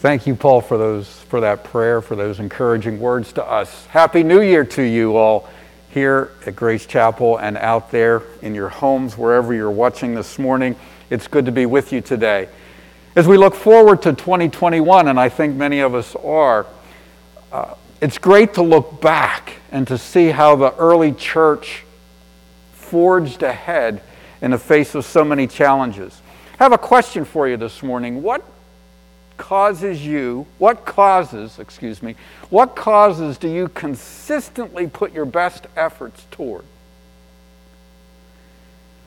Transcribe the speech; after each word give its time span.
Thank 0.00 0.26
you, 0.26 0.34
Paul, 0.34 0.60
for 0.60 0.76
those 0.76 1.08
for 1.08 1.40
that 1.40 1.64
prayer, 1.64 2.02
for 2.02 2.16
those 2.16 2.38
encouraging 2.38 3.00
words 3.00 3.32
to 3.32 3.44
us. 3.44 3.86
Happy 3.86 4.22
New 4.22 4.42
Year 4.42 4.62
to 4.62 4.82
you 4.82 5.16
all 5.16 5.48
here 5.88 6.32
at 6.44 6.54
Grace 6.54 6.84
Chapel 6.84 7.38
and 7.38 7.56
out 7.56 7.90
there 7.90 8.22
in 8.42 8.54
your 8.54 8.68
homes, 8.68 9.16
wherever 9.16 9.54
you're 9.54 9.70
watching 9.70 10.14
this 10.14 10.38
morning. 10.38 10.76
It's 11.08 11.26
good 11.26 11.46
to 11.46 11.50
be 11.50 11.64
with 11.64 11.94
you 11.94 12.02
today. 12.02 12.50
As 13.16 13.26
we 13.26 13.38
look 13.38 13.54
forward 13.54 14.02
to 14.02 14.12
2021, 14.12 15.08
and 15.08 15.18
I 15.18 15.30
think 15.30 15.56
many 15.56 15.80
of 15.80 15.94
us 15.94 16.14
are, 16.16 16.66
uh, 17.50 17.74
it's 18.02 18.18
great 18.18 18.52
to 18.54 18.62
look 18.62 19.00
back 19.00 19.54
and 19.72 19.88
to 19.88 19.96
see 19.96 20.28
how 20.28 20.56
the 20.56 20.74
early 20.76 21.12
church 21.12 21.84
forged 22.74 23.42
ahead 23.42 24.02
in 24.42 24.50
the 24.50 24.58
face 24.58 24.94
of 24.94 25.06
so 25.06 25.24
many 25.24 25.46
challenges. 25.46 26.20
I 26.60 26.64
have 26.64 26.72
a 26.72 26.78
question 26.78 27.24
for 27.24 27.48
you 27.48 27.56
this 27.56 27.82
morning. 27.82 28.22
What 28.22 28.44
causes 29.36 30.04
you, 30.04 30.46
what 30.58 30.84
causes, 30.84 31.58
excuse 31.58 32.02
me, 32.02 32.14
what 32.50 32.76
causes 32.76 33.38
do 33.38 33.48
you 33.48 33.68
consistently 33.68 34.86
put 34.86 35.12
your 35.12 35.24
best 35.24 35.66
efforts 35.76 36.26
toward? 36.30 36.64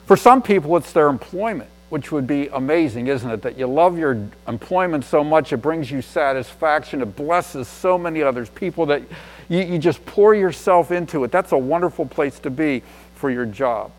For 0.05 0.17
some 0.17 0.41
people, 0.41 0.75
it's 0.77 0.91
their 0.91 1.07
employment, 1.07 1.70
which 1.89 2.11
would 2.11 2.25
be 2.25 2.47
amazing, 2.47 3.07
isn't 3.07 3.29
it? 3.29 3.41
That 3.43 3.57
you 3.57 3.67
love 3.67 3.97
your 3.97 4.29
employment 4.47 5.05
so 5.05 5.23
much, 5.23 5.53
it 5.53 5.57
brings 5.57 5.91
you 5.91 6.01
satisfaction, 6.01 7.01
it 7.01 7.15
blesses 7.15 7.67
so 7.67 7.98
many 7.98 8.23
others, 8.23 8.49
people 8.49 8.87
that 8.87 9.03
you, 9.49 9.59
you 9.59 9.77
just 9.77 10.03
pour 10.05 10.34
yourself 10.34 10.91
into 10.91 11.23
it. 11.23 11.31
That's 11.31 11.51
a 11.51 11.57
wonderful 11.57 12.05
place 12.05 12.39
to 12.39 12.49
be 12.49 12.81
for 13.15 13.29
your 13.29 13.45
job. 13.45 13.91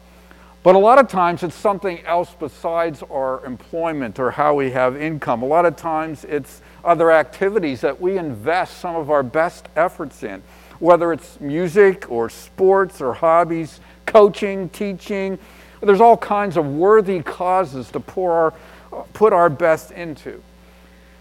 But 0.63 0.75
a 0.75 0.79
lot 0.79 0.99
of 0.99 1.09
times 1.09 1.43
it's 1.43 1.55
something 1.55 2.05
else 2.05 2.37
besides 2.39 3.03
our 3.11 3.43
employment 3.47 4.19
or 4.19 4.31
how 4.31 4.55
we 4.55 4.71
have 4.73 4.95
income. 4.95 5.43
A 5.43 5.47
lot 5.47 5.65
of 5.65 5.75
times 5.75 6.25
it's 6.25 6.61
other 6.85 7.11
activities 7.11 7.81
that 7.81 7.99
we 7.99 8.19
invest 8.19 8.79
some 8.79 8.95
of 8.95 9.11
our 9.11 9.23
best 9.23 9.69
efforts 9.75 10.23
in, 10.23 10.43
whether 10.79 11.15
it's 11.15 11.41
music 11.41 12.11
or 12.11 12.29
sports 12.29 13.01
or 13.01 13.15
hobbies, 13.15 13.81
coaching, 14.05 14.69
teaching. 14.69 15.39
There's 15.81 16.01
all 16.03 16.19
kinds 16.19 16.59
of 16.59 16.67
worthy 16.67 17.23
causes 17.23 17.91
to 17.93 18.01
pour 18.01 18.33
our, 18.33 19.05
put 19.15 19.33
our 19.33 19.49
best 19.49 19.93
into. 19.93 20.43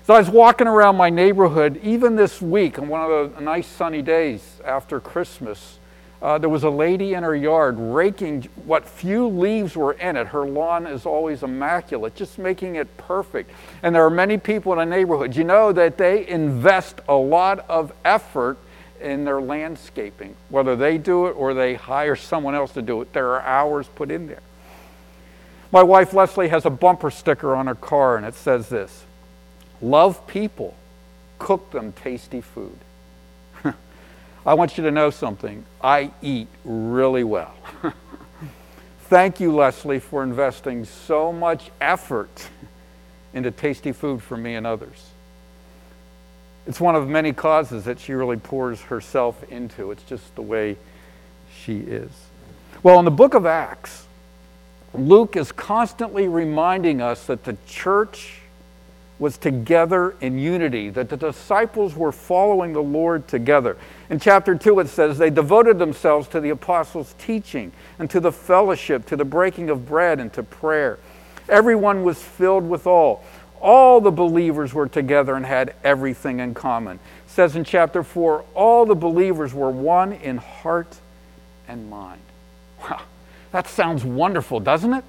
So 0.05 0.15
I 0.15 0.19
was 0.19 0.29
walking 0.29 0.67
around 0.67 0.97
my 0.97 1.09
neighborhood, 1.09 1.79
even 1.81 2.17
this 2.17 2.41
week, 2.41 2.77
on 2.77 2.89
one 2.89 3.09
of 3.09 3.35
the 3.35 3.41
nice 3.41 3.67
sunny 3.67 4.01
days 4.01 4.59
after 4.65 4.99
Christmas 4.99 5.78
uh, 6.21 6.37
there 6.37 6.49
was 6.49 6.63
a 6.63 6.69
lady 6.69 7.13
in 7.13 7.23
her 7.23 7.35
yard 7.35 7.77
raking 7.79 8.43
what 8.65 8.87
few 8.87 9.27
leaves 9.27 9.75
were 9.75 9.93
in 9.93 10.17
it. 10.17 10.27
Her 10.27 10.45
lawn 10.45 10.85
is 10.85 11.05
always 11.05 11.43
immaculate, 11.43 12.15
just 12.15 12.37
making 12.37 12.75
it 12.75 12.97
perfect. 12.97 13.51
And 13.83 13.95
there 13.95 14.05
are 14.05 14.09
many 14.09 14.37
people 14.37 14.73
in 14.73 14.79
the 14.79 14.85
neighborhood, 14.85 15.35
you 15.35 15.45
know, 15.45 15.71
that 15.71 15.97
they 15.97 16.27
invest 16.27 16.99
a 17.07 17.15
lot 17.15 17.59
of 17.69 17.93
effort 18.03 18.57
in 18.99 19.23
their 19.23 19.39
landscaping. 19.41 20.35
Whether 20.49 20.75
they 20.75 20.97
do 20.97 21.27
it 21.27 21.31
or 21.31 21.53
they 21.53 21.75
hire 21.75 22.17
someone 22.17 22.53
else 22.53 22.73
to 22.73 22.81
do 22.81 23.01
it, 23.01 23.13
there 23.13 23.29
are 23.29 23.41
hours 23.41 23.87
put 23.87 24.11
in 24.11 24.27
there. 24.27 24.41
My 25.71 25.83
wife 25.83 26.13
Leslie 26.13 26.49
has 26.49 26.65
a 26.65 26.69
bumper 26.69 27.11
sticker 27.11 27.55
on 27.55 27.67
her 27.67 27.75
car, 27.75 28.17
and 28.17 28.25
it 28.25 28.33
says 28.33 28.67
this 28.67 29.05
Love 29.81 30.27
people, 30.27 30.75
cook 31.37 31.71
them 31.71 31.93
tasty 31.93 32.41
food. 32.41 32.77
I 34.45 34.53
want 34.53 34.77
you 34.77 34.83
to 34.85 34.91
know 34.91 35.09
something. 35.09 35.65
I 35.81 36.11
eat 36.21 36.47
really 36.63 37.23
well. 37.23 37.53
Thank 39.09 39.39
you, 39.39 39.53
Leslie, 39.53 39.99
for 39.99 40.23
investing 40.23 40.85
so 40.85 41.33
much 41.33 41.71
effort 41.81 42.47
into 43.33 43.51
tasty 43.51 43.91
food 43.91 44.21
for 44.21 44.37
me 44.37 44.55
and 44.55 44.65
others. 44.65 45.09
It's 46.67 46.79
one 46.79 46.95
of 46.95 47.07
many 47.07 47.33
causes 47.33 47.85
that 47.85 47.99
she 47.99 48.13
really 48.13 48.37
pours 48.37 48.81
herself 48.81 49.43
into. 49.49 49.91
It's 49.91 50.03
just 50.03 50.35
the 50.35 50.41
way 50.41 50.77
she 51.63 51.79
is. 51.79 52.11
Well, 52.83 52.99
in 52.99 53.05
the 53.05 53.11
book 53.11 53.33
of 53.33 53.45
Acts, 53.45 54.05
Luke 54.93 55.35
is 55.35 55.51
constantly 55.51 56.27
reminding 56.27 57.01
us 57.01 57.25
that 57.25 57.43
the 57.43 57.57
church 57.67 58.38
was 59.19 59.37
together 59.37 60.15
in 60.21 60.39
unity, 60.39 60.89
that 60.89 61.09
the 61.09 61.17
disciples 61.17 61.95
were 61.95 62.11
following 62.11 62.71
the 62.71 62.81
Lord 62.81 63.27
together. 63.27 63.77
In 64.09 64.17
chapter 64.17 64.55
2, 64.55 64.79
it 64.79 64.87
says, 64.87 65.17
They 65.17 65.29
devoted 65.29 65.77
themselves 65.77 66.29
to 66.29 66.39
the 66.39 66.49
apostles' 66.49 67.13
teaching 67.19 67.73
and 67.99 68.09
to 68.09 68.21
the 68.21 68.31
fellowship, 68.31 69.05
to 69.07 69.17
the 69.17 69.25
breaking 69.25 69.69
of 69.69 69.85
bread, 69.85 70.21
and 70.21 70.31
to 70.33 70.41
prayer. 70.41 70.97
Everyone 71.49 72.03
was 72.03 72.21
filled 72.21 72.67
with 72.67 72.87
all. 72.87 73.23
All 73.61 73.99
the 73.99 74.11
believers 74.11 74.73
were 74.73 74.87
together 74.87 75.35
and 75.35 75.45
had 75.45 75.75
everything 75.83 76.39
in 76.39 76.53
common. 76.53 76.95
It 77.25 77.31
says 77.31 77.57
in 77.57 77.65
chapter 77.65 78.03
4, 78.03 78.45
all 78.55 78.85
the 78.85 78.95
believers 78.95 79.53
were 79.53 79.69
one 79.69 80.13
in 80.13 80.37
heart 80.37 80.97
and 81.67 81.89
mind. 81.89 82.21
Wow, 82.81 83.01
that 83.51 83.67
sounds 83.67 84.05
wonderful, 84.05 84.61
doesn't 84.61 84.93
it? 84.93 85.03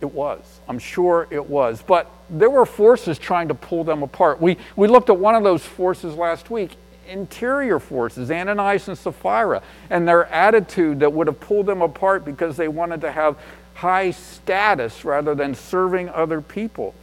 It 0.00 0.12
was. 0.12 0.60
I'm 0.68 0.78
sure 0.78 1.26
it 1.30 1.48
was. 1.48 1.82
But 1.82 2.10
there 2.30 2.50
were 2.50 2.66
forces 2.66 3.18
trying 3.18 3.48
to 3.48 3.54
pull 3.54 3.84
them 3.84 4.02
apart. 4.02 4.40
We, 4.40 4.56
we 4.76 4.88
looked 4.88 5.10
at 5.10 5.18
one 5.18 5.34
of 5.34 5.42
those 5.42 5.64
forces 5.64 6.14
last 6.14 6.50
week 6.50 6.76
interior 7.10 7.80
forces, 7.80 8.30
Ananias 8.30 8.88
and 8.88 8.96
Sapphira, 8.96 9.62
and 9.90 10.06
their 10.06 10.26
attitude 10.26 11.00
that 11.00 11.12
would 11.12 11.26
have 11.26 11.40
pulled 11.40 11.66
them 11.66 11.82
apart 11.82 12.24
because 12.24 12.56
they 12.56 12.68
wanted 12.68 13.00
to 13.00 13.10
have 13.10 13.36
high 13.74 14.10
status 14.10 15.04
rather 15.04 15.34
than 15.34 15.54
serving 15.54 16.08
other 16.10 16.40
people. 16.40 16.94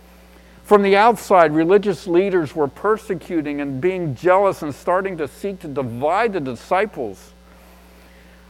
From 0.64 0.82
the 0.82 0.98
outside, 0.98 1.54
religious 1.54 2.08
leaders 2.08 2.56
were 2.56 2.68
persecuting 2.68 3.62
and 3.62 3.80
being 3.80 4.16
jealous 4.16 4.62
and 4.62 4.74
starting 4.74 5.18
to 5.18 5.28
seek 5.28 5.60
to 5.60 5.68
divide 5.68 6.34
the 6.34 6.40
disciples. 6.40 7.32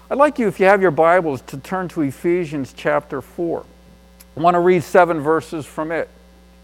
I'd 0.09 0.18
like 0.18 0.40
you, 0.40 0.47
if 0.47 0.59
you 0.59 0.66
have 0.66 0.81
your 0.81 0.91
Bibles, 0.91 1.41
to 1.44 1.58
turn 1.58 1.90
to 1.90 2.02
Ephesians 2.02 2.74
chapter 2.75 3.22
4. 3.22 3.66
I 4.37 4.39
want 4.39 4.53
to 4.53 4.59
read 4.59 4.83
seven 4.83 5.19
verses 5.19 5.65
from 5.65 5.91
it. 5.91 6.07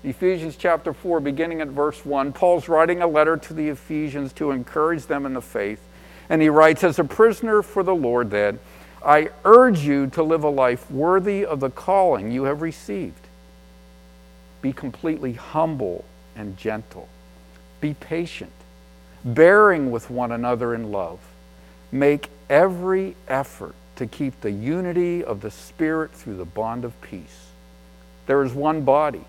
Ephesians 0.04 0.56
chapter 0.56 0.94
4, 0.94 1.20
beginning 1.20 1.60
at 1.60 1.70
verse 1.70 2.06
1, 2.06 2.32
Paul's 2.32 2.70
writing 2.70 3.02
a 3.02 3.08
letter 3.08 3.36
to 3.36 3.54
the 3.56 3.70
Ephesians 3.70 4.32
to 4.34 4.52
encourage 4.52 5.08
them 5.08 5.26
in 5.26 5.34
the 5.34 5.42
faith. 5.42 5.82
And 6.30 6.40
he 6.40 6.50
writes, 6.50 6.84
As 6.84 7.00
a 7.00 7.04
prisoner 7.04 7.64
for 7.64 7.82
the 7.82 7.96
Lord, 7.96 8.30
then, 8.30 8.60
I 9.04 9.30
urge 9.44 9.80
you 9.80 10.06
to 10.12 10.22
live 10.22 10.44
a 10.44 10.50
life 10.50 10.92
worthy 10.92 11.44
of 11.44 11.62
the 11.62 11.72
calling 11.72 12.32
you 12.32 12.44
have 12.44 12.62
received. 12.62 13.26
Be 14.62 14.72
completely 14.72 15.34
humble 15.34 16.06
and 16.36 16.56
gentle. 16.56 17.10
Be 17.82 17.96
patient, 17.96 18.54
bearing 19.26 19.90
with 19.90 20.12
one 20.12 20.32
another 20.32 20.76
in 20.76 20.92
love. 20.92 21.22
Make 21.92 22.30
every 22.52 23.16
effort 23.28 23.74
to 23.96 24.06
keep 24.06 24.42
the 24.42 24.52
unity 24.52 25.24
of 25.24 25.42
the 25.42 25.50
Spirit 25.50 26.12
through 26.12 26.38
the 26.38 26.46
bond 26.46 26.86
of 26.86 27.02
peace. 27.02 27.43
There 28.26 28.44
is 28.44 28.54
one 28.54 28.82
body 28.82 29.26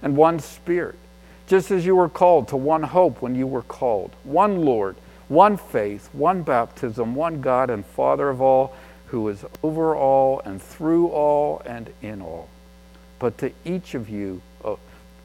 and 0.00 0.16
one 0.16 0.40
Spirit, 0.40 0.98
just 1.46 1.70
as 1.70 1.84
you 1.84 1.94
were 1.94 2.08
called 2.08 2.48
to 2.48 2.56
one 2.56 2.82
hope 2.82 3.22
when 3.22 3.34
you 3.34 3.46
were 3.46 3.62
called, 3.62 4.10
one 4.24 4.64
Lord, 4.64 4.96
one 5.28 5.56
faith, 5.56 6.08
one 6.12 6.42
baptism, 6.42 7.14
one 7.14 7.40
God 7.40 7.70
and 7.70 7.84
Father 7.84 8.28
of 8.28 8.40
all, 8.40 8.74
who 9.06 9.28
is 9.28 9.44
over 9.62 9.94
all 9.94 10.40
and 10.40 10.60
through 10.60 11.08
all 11.08 11.62
and 11.66 11.92
in 12.00 12.22
all. 12.22 12.48
But 13.18 13.38
to 13.38 13.52
each 13.64 13.94
of 13.94 14.08
you, 14.08 14.40
uh, 14.64 14.76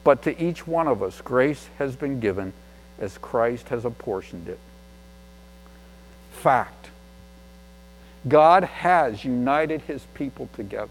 but 0.04 0.22
to 0.24 0.42
each 0.42 0.68
one 0.68 0.88
of 0.88 1.02
us, 1.02 1.22
grace 1.22 1.70
has 1.78 1.96
been 1.96 2.20
given 2.20 2.54
as 3.00 3.18
Christ 3.18 3.70
has 3.70 3.86
apportioned 3.86 4.48
it. 4.48 4.60
Fact 6.32 6.90
God 8.28 8.64
has 8.64 9.24
united 9.24 9.82
his 9.82 10.04
people 10.14 10.50
together. 10.54 10.90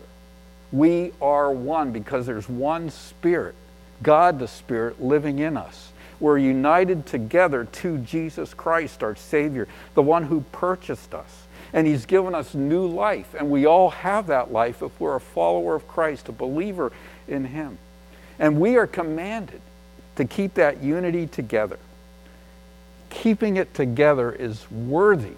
We 0.72 1.12
are 1.20 1.50
one 1.50 1.92
because 1.92 2.26
there's 2.26 2.48
one 2.48 2.90
Spirit, 2.90 3.54
God 4.02 4.38
the 4.38 4.48
Spirit, 4.48 5.02
living 5.02 5.38
in 5.38 5.56
us. 5.56 5.92
We're 6.18 6.38
united 6.38 7.06
together 7.06 7.64
to 7.64 7.98
Jesus 7.98 8.54
Christ, 8.54 9.02
our 9.02 9.16
Savior, 9.16 9.68
the 9.94 10.02
one 10.02 10.24
who 10.24 10.42
purchased 10.52 11.14
us. 11.14 11.42
And 11.72 11.86
He's 11.86 12.06
given 12.06 12.34
us 12.34 12.54
new 12.54 12.86
life. 12.86 13.34
And 13.34 13.50
we 13.50 13.66
all 13.66 13.90
have 13.90 14.28
that 14.28 14.50
life 14.50 14.82
if 14.82 14.98
we're 14.98 15.16
a 15.16 15.20
follower 15.20 15.74
of 15.74 15.86
Christ, 15.86 16.28
a 16.28 16.32
believer 16.32 16.92
in 17.28 17.44
Him. 17.44 17.78
And 18.38 18.60
we 18.60 18.76
are 18.76 18.86
commanded 18.86 19.60
to 20.16 20.24
keep 20.24 20.54
that 20.54 20.82
unity 20.82 21.26
together. 21.26 21.78
Keeping 23.10 23.56
it 23.56 23.74
together 23.74 24.32
is 24.32 24.70
worthy 24.70 25.36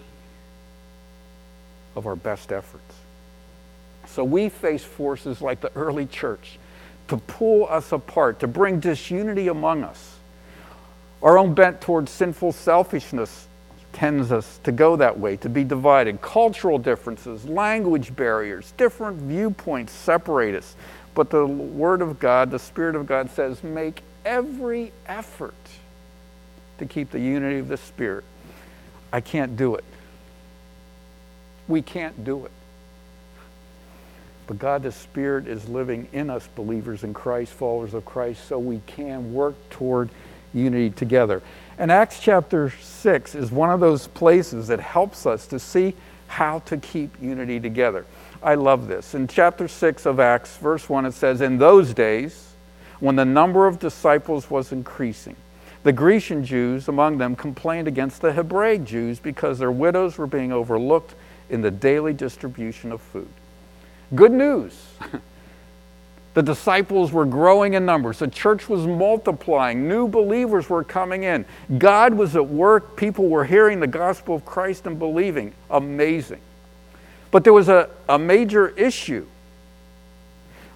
of 1.97 2.07
our 2.07 2.17
best 2.17 2.53
efforts. 2.53 2.98
So 4.19 4.25
we 4.25 4.49
face 4.49 4.83
forces 4.83 5.41
like 5.41 5.61
the 5.61 5.71
early 5.77 6.05
church 6.05 6.59
to 7.07 7.19
pull 7.19 7.69
us 7.69 7.93
apart, 7.93 8.41
to 8.41 8.49
bring 8.49 8.81
disunity 8.81 9.47
among 9.47 9.85
us. 9.85 10.17
Our 11.23 11.39
own 11.39 11.55
bent 11.55 11.81
towards 11.81 12.11
sinful 12.11 12.51
selfishness 12.51 13.47
tends 13.93 14.33
us 14.33 14.59
to 14.65 14.73
go 14.73 14.97
that 14.97 15.21
way, 15.21 15.37
to 15.37 15.49
be 15.49 15.63
divided. 15.63 16.21
Cultural 16.21 16.81
differences, 16.81 17.45
language 17.45 18.17
barriers, 18.17 18.73
different 18.77 19.19
viewpoints 19.19 19.93
separate 19.93 20.57
us. 20.57 20.75
But 21.15 21.31
the 21.31 21.47
Word 21.47 22.03
of 22.03 22.19
God, 22.19 22.51
the 22.51 22.59
Spirit 22.59 22.97
of 22.97 23.07
God 23.07 23.31
says, 23.31 23.63
make 23.63 24.03
every 24.25 24.91
effort 25.07 25.55
to 26.79 26.87
keep 26.87 27.13
the 27.13 27.21
unity 27.21 27.61
of 27.61 27.69
the 27.69 27.77
Spirit. 27.77 28.25
I 29.13 29.21
can't 29.21 29.57
do 29.57 29.77
it. 29.77 29.85
We 31.69 31.83
can't 31.83 32.25
do 32.25 32.47
it. 32.47 32.51
But 34.49 34.59
God 34.59 34.83
the 34.83 34.91
Spirit 34.91 35.47
is 35.47 35.69
living 35.69 36.09
in 36.15 36.31
us, 36.31 36.49
believers 36.57 37.05
in 37.05 37.13
Christ, 37.13 37.53
followers 37.53 37.93
of 37.93 38.07
Christ, 38.07 38.49
so 38.49 38.59
we 38.59 38.81
can 38.87 39.35
work 39.35 39.55
toward 39.69 40.09
unity 40.55 40.89
together. 40.89 41.43
And 41.77 41.93
Acts 41.93 42.19
chapter 42.19 42.71
6 42.71 43.35
is 43.35 43.53
one 43.53 43.69
of 43.71 43.79
those 43.79 44.09
places 44.09 44.67
that 44.69 44.81
helps 44.81 45.27
us 45.27 45.47
to 45.49 45.59
see 45.59 45.95
how 46.29 46.61
to 46.61 46.79
keep 46.79 47.15
unity 47.21 47.61
together. 47.61 48.07
I 48.43 48.55
love 48.55 48.89
this. 48.89 49.15
In 49.15 49.29
chapter 49.29 49.69
6 49.69 50.07
of 50.07 50.19
Acts, 50.19 50.57
verse 50.57 50.89
1, 50.89 51.05
it 51.05 51.13
says, 51.13 51.43
In 51.43 51.59
those 51.59 51.93
days, 51.93 52.55
when 53.01 53.17
the 53.17 53.27
number 53.27 53.67
of 53.67 53.79
disciples 53.79 54.51
was 54.51 54.73
increasing, 54.73 55.37
the 55.83 55.93
Grecian 55.93 56.43
Jews 56.43 56.89
among 56.89 57.19
them 57.19 57.37
complained 57.37 57.87
against 57.87 58.23
the 58.23 58.33
Hebraic 58.33 58.85
Jews 58.85 59.21
because 59.21 59.59
their 59.59 59.71
widows 59.71 60.17
were 60.17 60.27
being 60.27 60.53
overlooked 60.53 61.15
in 61.51 61.61
the 61.61 61.71
daily 61.71 62.15
distribution 62.15 62.93
of 62.93 63.03
food. 63.03 63.29
Good 64.15 64.33
news. 64.33 64.75
the 66.35 66.43
disciples 66.43 67.13
were 67.13 67.27
growing 67.27 67.75
in 67.75 67.85
numbers. 67.85 68.19
The 68.21 68.29
church 68.29 68.69
was 68.69 68.87
multiplying. 68.87 69.89
New 69.89 70.09
believers 70.09 70.71
were 70.71 70.85
coming 70.85 71.25
in. 71.25 71.45
God 71.77 72.15
was 72.15 72.37
at 72.37 72.47
work. 72.47 72.97
People 72.97 73.29
were 73.29 73.45
hearing 73.45 73.81
the 73.81 73.87
gospel 73.87 74.35
of 74.35 74.45
Christ 74.45 74.87
and 74.87 74.99
believing. 74.99 75.53
Amazing. 75.71 76.41
But 77.31 77.45
there 77.45 77.53
was 77.53 77.69
a, 77.69 77.91
a 78.09 78.19
major 78.19 78.69
issue. 78.69 79.27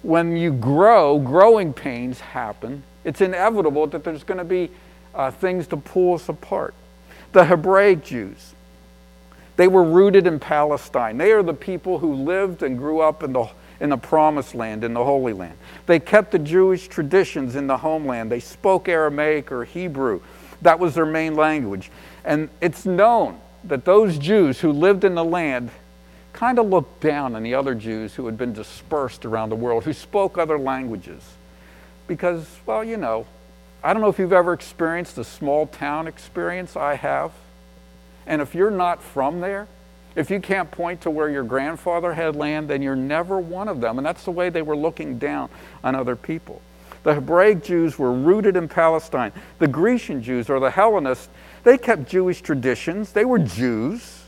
When 0.03 0.35
you 0.37 0.51
grow, 0.51 1.17
growing 1.17 1.73
pains 1.73 2.19
happen. 2.19 2.83
It's 3.03 3.21
inevitable 3.21 3.87
that 3.87 4.03
there's 4.03 4.23
going 4.23 4.37
to 4.37 4.43
be 4.43 4.69
uh, 5.15 5.31
things 5.31 5.67
to 5.67 5.77
pull 5.77 6.13
us 6.15 6.29
apart. 6.29 6.73
The 7.31 7.45
Hebraic 7.45 8.03
Jews, 8.03 8.53
they 9.55 9.67
were 9.67 9.83
rooted 9.83 10.25
in 10.25 10.39
Palestine. 10.39 11.17
They 11.17 11.31
are 11.31 11.43
the 11.43 11.53
people 11.53 11.99
who 11.99 12.13
lived 12.13 12.63
and 12.63 12.77
grew 12.77 13.01
up 13.01 13.23
in 13.23 13.33
the, 13.33 13.49
in 13.79 13.89
the 13.89 13.97
promised 13.97 14.55
land, 14.55 14.83
in 14.83 14.93
the 14.93 15.03
Holy 15.03 15.33
Land. 15.33 15.57
They 15.85 15.99
kept 15.99 16.31
the 16.31 16.39
Jewish 16.39 16.87
traditions 16.87 17.55
in 17.55 17.67
the 17.67 17.77
homeland. 17.77 18.31
They 18.31 18.39
spoke 18.39 18.89
Aramaic 18.89 19.51
or 19.51 19.65
Hebrew. 19.65 20.21
That 20.61 20.79
was 20.79 20.95
their 20.95 21.05
main 21.05 21.35
language. 21.35 21.91
And 22.25 22.49
it's 22.61 22.85
known 22.85 23.39
that 23.65 23.85
those 23.85 24.17
Jews 24.17 24.59
who 24.59 24.71
lived 24.71 25.03
in 25.03 25.15
the 25.15 25.23
land 25.23 25.69
kind 26.31 26.57
of 26.57 26.67
looked 26.67 27.01
down 27.01 27.35
on 27.35 27.43
the 27.43 27.53
other 27.53 27.75
Jews 27.75 28.15
who 28.15 28.25
had 28.25 28.37
been 28.37 28.53
dispersed 28.53 29.23
around 29.23 29.49
the 29.49 29.55
world, 29.55 29.83
who 29.83 29.93
spoke 29.93 30.37
other 30.37 30.57
languages. 30.57 31.21
Because, 32.07 32.47
well, 32.65 32.83
you 32.83 32.97
know, 32.97 33.27
I 33.83 33.93
don't 33.93 34.01
know 34.01 34.09
if 34.09 34.17
you've 34.17 34.33
ever 34.33 34.53
experienced 34.53 35.17
a 35.17 35.23
small 35.23 35.67
town 35.67 36.07
experience. 36.07 36.75
I 36.75 36.95
have. 36.95 37.31
And 38.25 38.41
if 38.41 38.55
you're 38.55 38.71
not 38.71 39.01
from 39.01 39.41
there, 39.41 39.67
if 40.15 40.29
you 40.29 40.39
can't 40.39 40.69
point 40.69 41.01
to 41.01 41.09
where 41.09 41.29
your 41.29 41.43
grandfather 41.43 42.13
had 42.13 42.35
land, 42.35 42.69
then 42.69 42.81
you're 42.81 42.95
never 42.95 43.39
one 43.39 43.67
of 43.67 43.81
them. 43.81 43.97
And 43.97 44.05
that's 44.05 44.23
the 44.23 44.31
way 44.31 44.49
they 44.49 44.61
were 44.61 44.75
looking 44.75 45.17
down 45.17 45.49
on 45.83 45.95
other 45.95 46.15
people. 46.15 46.61
The 47.01 47.15
Hebraic 47.15 47.63
Jews 47.63 47.97
were 47.99 48.13
rooted 48.13 48.55
in 48.55 48.67
Palestine. 48.67 49.33
The 49.59 49.67
Grecian 49.67 50.21
Jews, 50.21 50.49
or 50.49 50.59
the 50.59 50.71
Hellenists, 50.71 51.29
they 51.63 51.77
kept 51.77 52.07
Jewish 52.07 52.41
traditions. 52.41 53.11
They 53.11 53.25
were 53.25 53.39
Jews. 53.39 54.21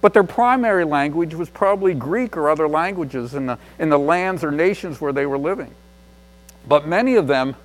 But 0.00 0.12
their 0.12 0.24
primary 0.24 0.84
language 0.84 1.34
was 1.34 1.48
probably 1.48 1.94
Greek 1.94 2.36
or 2.36 2.50
other 2.50 2.68
languages 2.68 3.34
in 3.34 3.46
the, 3.46 3.58
in 3.78 3.88
the 3.88 3.98
lands 3.98 4.44
or 4.44 4.50
nations 4.50 5.00
where 5.00 5.12
they 5.12 5.26
were 5.26 5.38
living. 5.38 5.72
But 6.68 6.86
many 6.86 7.14
of 7.14 7.26
them 7.26 7.56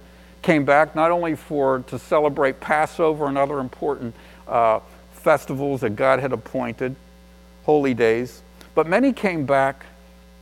came 0.42 0.64
back 0.64 0.96
not 0.96 1.12
only 1.12 1.36
for 1.36 1.84
to 1.88 2.00
celebrate 2.00 2.60
Passover 2.60 3.28
and 3.28 3.38
other 3.38 3.60
important 3.60 4.16
uh, 4.48 4.80
festivals 5.28 5.82
that 5.82 5.98
God 5.98 6.22
had 6.22 6.32
appointed, 6.32 6.96
holy 7.66 7.94
days, 7.94 8.42
but 8.76 8.88
many 8.88 9.12
came 9.12 9.46
back 9.46 9.86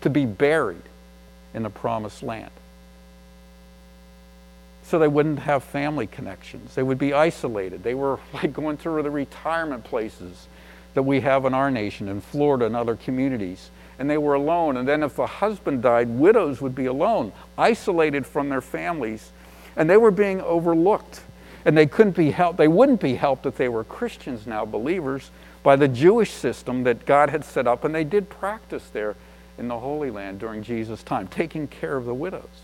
to 0.02 0.12
be 0.12 0.28
buried 0.28 0.84
in 1.56 1.64
the 1.64 1.72
promised 1.72 2.22
land. 2.22 2.52
So 4.84 5.00
they 5.00 5.08
wouldn't 5.08 5.40
have 5.40 5.64
family 5.64 6.06
connections. 6.06 6.76
They 6.76 6.84
would 6.84 7.00
be 7.00 7.14
isolated. 7.14 7.82
They 7.82 7.96
were 7.96 8.20
like 8.36 8.54
going 8.54 8.78
through 8.78 9.02
the 9.02 9.10
retirement 9.10 9.86
places 9.86 10.48
that 10.94 11.02
we 11.02 11.22
have 11.22 11.46
in 11.46 11.56
our 11.56 11.72
nation, 11.72 12.08
in 12.08 12.22
Florida 12.22 12.68
and 12.68 12.76
other 12.76 12.96
communities. 12.96 13.72
And 13.98 14.08
they 14.08 14.20
were 14.20 14.36
alone. 14.36 14.78
And 14.78 14.88
then 14.88 15.02
if 15.02 15.16
the 15.16 15.26
husband 15.26 15.82
died, 15.82 16.10
widows 16.10 16.62
would 16.62 16.76
be 16.76 16.86
alone, 16.86 17.32
isolated 17.58 18.28
from 18.28 18.50
their 18.50 18.62
families. 18.62 19.32
And 19.76 19.90
they 19.90 19.98
were 19.98 20.12
being 20.12 20.42
overlooked 20.42 21.22
and 21.66 21.76
they 21.76 21.88
couldn't 21.88 22.16
be 22.16 22.32
helped 22.32 22.58
they 22.58 22.68
wouldn't 22.68 23.02
be 23.02 23.16
helped 23.16 23.46
if 23.46 23.58
they 23.58 23.68
were 23.68 23.84
christians 23.84 24.46
now 24.48 24.64
believers 24.64 25.32
by 25.66 25.76
the 25.76 25.88
jewish 25.88 26.32
system 26.32 26.84
that 26.84 27.06
god 27.06 27.32
had 27.32 27.44
set 27.44 27.68
up. 27.68 27.84
And 27.84 27.94
they 27.94 28.04
did 28.04 28.30
practice 28.30 28.88
there 28.94 29.16
in 29.58 29.68
the 29.68 29.80
holy 29.80 30.12
land 30.12 30.40
during 30.40 30.62
jesus 30.62 31.02
time 31.02 31.28
taking 31.28 31.68
care 31.68 31.98
of 31.98 32.06
the 32.06 32.14
widows. 32.14 32.62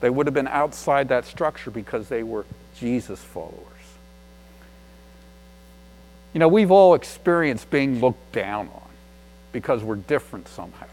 They 0.00 0.08
would 0.08 0.26
have 0.26 0.34
been 0.34 0.48
outside 0.48 1.08
that 1.08 1.26
structure 1.26 1.70
because 1.70 2.08
they 2.08 2.22
were 2.22 2.46
jesus 2.78 3.20
followers. 3.20 3.56
You 6.32 6.38
know 6.38 6.48
we've 6.48 6.70
all 6.70 6.94
experienced 6.94 7.68
being 7.68 8.00
looked 8.00 8.32
down 8.32 8.68
on 8.68 8.88
because 9.52 9.82
we're 9.82 9.96
different 9.96 10.46
somehow. 10.46 10.86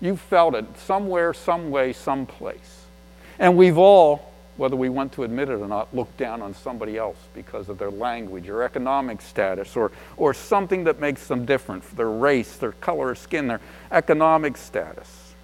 You've 0.00 0.20
felt 0.20 0.54
it 0.54 0.78
somewhere 0.78 1.34
some 1.34 1.70
way 1.72 1.92
someplace 1.92 2.84
and 3.40 3.56
we've 3.56 3.78
all 3.78 4.31
whether 4.56 4.76
we 4.76 4.88
want 4.88 5.12
to 5.12 5.24
admit 5.24 5.48
it 5.48 5.54
or 5.54 5.66
not, 5.66 5.94
look 5.94 6.14
down 6.16 6.42
on 6.42 6.54
somebody 6.54 6.98
else 6.98 7.16
because 7.34 7.68
of 7.68 7.78
their 7.78 7.90
language 7.90 8.48
or 8.48 8.62
economic 8.62 9.22
status 9.22 9.76
or, 9.76 9.90
or 10.16 10.34
something 10.34 10.84
that 10.84 11.00
makes 11.00 11.26
them 11.26 11.46
different, 11.46 11.96
their 11.96 12.10
race, 12.10 12.56
their 12.56 12.72
color 12.72 13.12
of 13.12 13.18
skin, 13.18 13.48
their 13.48 13.60
economic 13.90 14.56
status. 14.56 15.34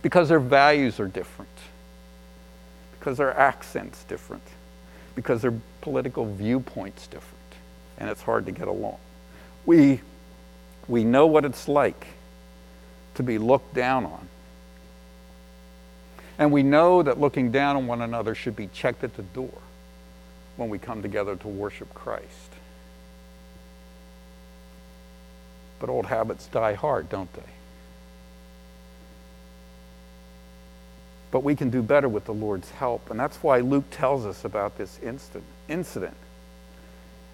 Because 0.00 0.28
their 0.28 0.40
values 0.40 1.00
are 1.00 1.08
different, 1.08 1.50
because 2.98 3.18
their 3.18 3.36
accent's 3.36 4.04
different, 4.04 4.44
because 5.16 5.42
their 5.42 5.54
political 5.80 6.24
viewpoint's 6.24 7.08
different, 7.08 7.34
and 7.98 8.08
it's 8.08 8.22
hard 8.22 8.46
to 8.46 8.52
get 8.52 8.68
along. 8.68 8.98
We, 9.66 10.00
we 10.86 11.02
know 11.02 11.26
what 11.26 11.44
it's 11.44 11.66
like 11.66 12.06
to 13.14 13.24
be 13.24 13.38
looked 13.38 13.74
down 13.74 14.04
on 14.04 14.27
and 16.38 16.52
we 16.52 16.62
know 16.62 17.02
that 17.02 17.20
looking 17.20 17.50
down 17.50 17.76
on 17.76 17.86
one 17.86 18.00
another 18.00 18.34
should 18.34 18.54
be 18.54 18.68
checked 18.68 19.02
at 19.02 19.16
the 19.16 19.22
door 19.22 19.58
when 20.56 20.68
we 20.68 20.78
come 20.78 21.02
together 21.02 21.36
to 21.36 21.48
worship 21.48 21.92
Christ. 21.94 22.52
But 25.80 25.88
old 25.88 26.06
habits 26.06 26.46
die 26.46 26.74
hard, 26.74 27.08
don't 27.08 27.32
they? 27.34 27.42
But 31.30 31.44
we 31.44 31.54
can 31.54 31.70
do 31.70 31.82
better 31.82 32.08
with 32.08 32.24
the 32.24 32.34
Lord's 32.34 32.70
help. 32.70 33.10
And 33.10 33.20
that's 33.20 33.36
why 33.42 33.60
Luke 33.60 33.84
tells 33.90 34.24
us 34.24 34.44
about 34.44 34.78
this 34.78 34.98
instant, 35.02 35.44
incident. 35.68 36.16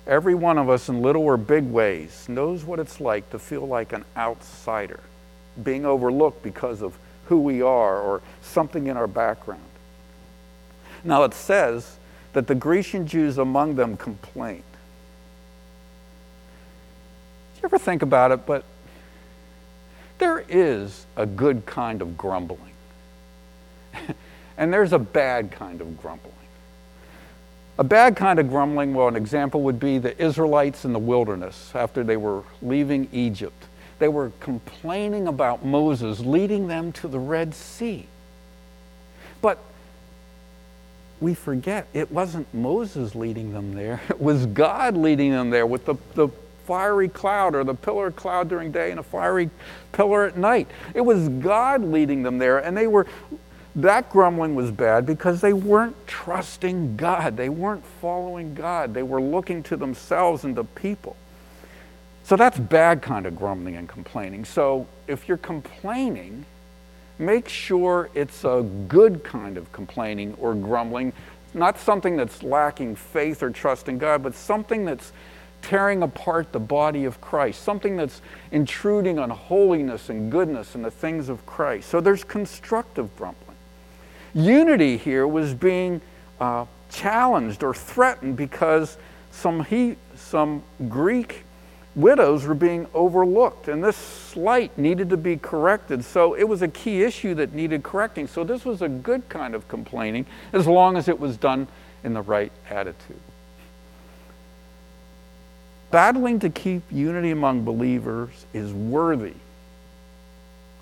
Every 0.07 0.35
one 0.35 0.59
of 0.59 0.69
us, 0.69 0.89
in 0.89 1.01
little 1.01 1.23
or 1.23 1.37
big 1.37 1.65
ways, 1.65 2.27
knows 2.29 2.65
what 2.65 2.79
it's 2.79 3.01
like 3.01 3.31
to 3.31 3.39
feel 3.39 3.67
like 3.67 3.93
an 3.93 4.05
outsider, 4.17 5.01
being 5.63 5.87
overlooked 5.87 6.43
because 6.43 6.83
of 6.83 6.99
who 7.27 7.39
we 7.41 7.63
are 7.63 8.01
or 8.01 8.23
something 8.43 8.87
in 8.87 8.97
our 8.97 9.07
background. 9.07 9.63
Now 11.03 11.25
it 11.25 11.35
says 11.35 11.97
that 12.33 12.47
the 12.47 12.55
Grecian 12.55 13.07
Jews 13.07 13.39
among 13.39 13.77
them 13.77 13.97
complained. 13.97 14.63
Do 17.55 17.61
you 17.63 17.67
ever 17.67 17.79
think 17.79 18.03
about 18.03 18.33
it? 18.33 18.47
But 18.47 18.65
there 20.19 20.45
is 20.49 21.07
a 21.17 21.27
good 21.27 21.67
kind 21.67 22.03
of 22.03 22.17
grumbling, 22.17 22.73
and 24.57 24.73
there's 24.73 24.93
a 24.93 24.99
bad 24.99 25.51
kind 25.51 25.81
of 25.81 26.01
grumbling. 26.01 26.33
A 27.77 27.85
bad 27.85 28.15
kind 28.15 28.39
of 28.39 28.49
grumbling, 28.49 28.95
well, 28.95 29.09
an 29.09 29.17
example 29.17 29.63
would 29.63 29.81
be 29.81 29.99
the 29.99 30.17
Israelites 30.23 30.85
in 30.85 30.93
the 30.93 30.99
wilderness 30.99 31.73
after 31.75 32.05
they 32.05 32.17
were 32.17 32.45
leaving 32.63 33.09
Egypt 33.13 33.67
they 33.99 34.09
were 34.09 34.33
complaining 34.41 35.29
about 35.29 35.65
Moses 35.65 36.21
leading 36.21 36.69
them 36.69 36.93
to 36.93 37.09
the 37.09 37.19
Red 37.19 37.55
Sea. 37.55 38.07
But 39.41 39.59
we 41.21 41.35
forget 41.35 41.87
it 41.93 42.11
wasn't 42.11 42.53
Moses 42.53 43.15
leading 43.15 43.53
them 43.53 43.75
there, 43.75 44.01
it 44.09 44.21
was 44.21 44.47
God 44.47 44.97
leading 44.97 45.31
them 45.31 45.51
there 45.51 45.67
with 45.67 45.87
the, 45.87 45.95
the 46.15 46.29
fiery 46.67 47.09
cloud 47.09 47.55
or 47.55 47.63
the 47.63 47.75
pillar 47.75 48.07
of 48.09 48.17
cloud 48.17 48.49
during 48.49 48.73
day 48.73 48.91
and 48.91 48.99
a 48.99 49.03
fiery 49.03 49.51
pillar 49.93 50.25
at 50.25 50.37
night. 50.37 50.69
It 50.95 51.03
was 51.03 51.29
God 51.29 51.83
leading 51.83 52.23
them 52.23 52.39
there, 52.39 52.59
and 52.59 52.77
they 52.77 52.87
were. 52.87 53.07
That 53.77 54.09
grumbling 54.09 54.55
was 54.55 54.71
bad 54.71 55.05
because 55.05 55.41
they 55.41 55.53
weren't 55.53 56.07
trusting 56.07 56.97
God. 56.97 57.37
They 57.37 57.49
weren't 57.49 57.85
following 58.01 58.55
God. 58.55 58.95
They 58.95 59.03
were 59.03 59.21
looking 59.21 59.65
to 59.65 59.77
themselves 59.77 60.45
and 60.45 60.55
to 60.55 60.63
people. 60.63 61.17
So 62.25 62.37
that's 62.37 62.59
bad 62.59 63.03
kind 63.03 63.27
of 63.27 63.37
grumbling 63.37 63.77
and 63.77 63.89
complaining. 63.89 64.45
So 64.45 64.87
if 65.07 65.29
you're 65.29 65.37
complaining, 65.37 66.47
make 67.19 67.49
sure 67.49 68.11
it's 68.15 68.45
a 68.45 68.67
good 68.89 69.23
kind 69.23 69.57
of 69.57 69.71
complaining 69.73 70.35
or 70.41 70.55
grumbling 70.55 71.13
not 71.55 71.79
something 71.79 72.17
that's 72.17 72.43
lacking 72.43 72.97
faith 72.97 73.43
or 73.43 73.51
trust 73.51 73.89
in 73.89 73.99
God, 73.99 74.23
but 74.23 74.35
something 74.35 74.85
that's 74.85 75.13
tearing 75.63 76.03
apart 76.03 76.53
the 76.53 76.61
body 76.61 77.05
of 77.05 77.21
Christ, 77.21 77.63
something 77.63 77.97
that's 77.97 78.21
intruding 78.51 79.19
on 79.19 79.31
holiness 79.31 80.11
and 80.11 80.31
goodness 80.31 80.75
and 80.75 80.85
the 80.85 80.91
things 80.91 81.29
of 81.29 81.47
Christ. 81.47 81.89
So 81.89 82.01
there's 82.01 82.25
constructive 82.25 83.15
grumbling. 83.17 83.57
Unity 84.35 84.97
here 84.97 85.27
was 85.27 85.55
being 85.55 86.01
uh, 86.41 86.67
challenged 86.91 87.63
or 87.63 87.73
threatened 87.73 88.37
because 88.37 88.99
some, 89.31 89.65
he, 89.65 89.97
some 90.17 90.63
Greek 90.89 91.45
widows 91.97 92.45
were 92.45 92.55
being 92.55 92.87
overlooked, 92.95 93.69
and 93.69 93.83
this 93.83 93.97
slight 93.97 94.77
needed 94.77 95.11
to 95.11 95.17
be 95.17 95.37
corrected. 95.37 96.05
So 96.05 96.35
it 96.35 96.45
was 96.45 96.63
a 96.63 96.69
key 96.69 97.03
issue 97.03 97.35
that 97.35 97.53
needed 97.53 97.83
correcting. 97.83 98.27
So 98.27 98.45
this 98.45 98.65
was 98.65 98.83
a 98.83 98.89
good 98.89 99.29
kind 99.29 99.55
of 99.55 99.69
complaining 99.69 100.27
as 100.53 100.67
long 100.67 100.97
as 100.97 101.09
it 101.09 101.19
was 101.19 101.37
done 101.37 101.69
in 102.03 102.15
the 102.15 102.23
right 102.23 102.53
attitude. 102.69 103.21
Battling 105.91 106.41
to 106.41 106.51
keep 106.51 106.83
unity 106.91 107.31
among 107.31 107.65
believers 107.65 108.47
is 108.53 108.73
worthy 108.73 109.35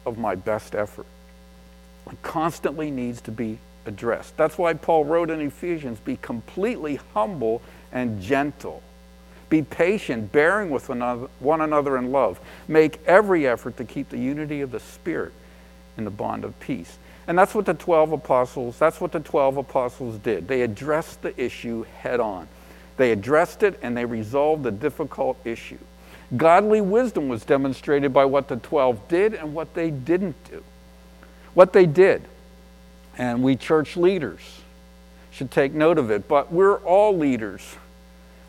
of 0.07 0.16
my 0.16 0.35
best 0.35 0.75
effort. 0.75 1.07
It 2.11 2.23
constantly 2.23 2.90
needs 2.90 3.21
to 3.23 3.31
be 3.31 3.59
addressed. 3.87 4.37
That's 4.37 4.57
why 4.57 4.75
Paul 4.75 5.04
wrote 5.04 5.31
in 5.31 5.40
Ephesians 5.40 5.99
be 6.00 6.16
completely 6.16 6.99
humble 7.12 7.61
and 7.92 8.23
gentle. 8.23 8.83
Be 9.52 9.61
patient, 9.61 10.32
bearing 10.32 10.71
with 10.71 10.88
one 10.88 11.61
another 11.61 11.99
in 11.99 12.11
love. 12.11 12.40
Make 12.68 13.06
every 13.06 13.47
effort 13.47 13.76
to 13.76 13.85
keep 13.85 14.09
the 14.09 14.16
unity 14.16 14.62
of 14.62 14.71
the 14.71 14.80
Spirit 14.80 15.35
in 15.99 16.04
the 16.04 16.11
bond 16.11 16.47
of 16.47 16.59
peace. 16.59 16.97
And 17.26 17.37
that's 17.37 17.54
what 17.54 17.66
the 17.66 17.75
12 17.75 18.12
apostles, 18.12 18.78
that's 18.78 18.99
what 18.99 19.12
the 19.12 19.21
12 19.21 19.59
apostles 19.59 20.16
did. 20.16 20.49
They 20.49 20.62
addressed 20.62 21.21
the 21.21 21.38
issue 21.38 21.85
head 21.99 22.18
on. 22.18 22.49
They 22.97 23.12
addressed 23.12 23.62
it 23.62 23.78
and 23.82 23.94
they 23.94 24.06
resolved 24.06 24.62
the 24.62 24.71
difficult 24.71 25.37
issue. 25.44 25.76
Godly 26.35 26.80
wisdom 26.80 27.28
was 27.28 27.44
demonstrated 27.44 28.11
by 28.11 28.25
what 28.25 28.49
the 28.49 28.56
12 28.56 29.06
did 29.06 29.35
and 29.35 29.52
what 29.52 29.75
they 29.75 29.90
didn't 29.90 30.42
do. 30.50 30.64
What 31.52 31.75
they 31.75 31.85
did. 31.85 32.23
And 33.18 33.42
we 33.42 33.56
church 33.56 33.99
leaders 33.99 34.62
should 35.30 35.50
take 35.50 35.75
note 35.75 35.99
of 35.99 36.11
it, 36.11 36.26
but 36.26 36.50
we're 36.50 36.78
all 36.78 37.18
leaders, 37.18 37.76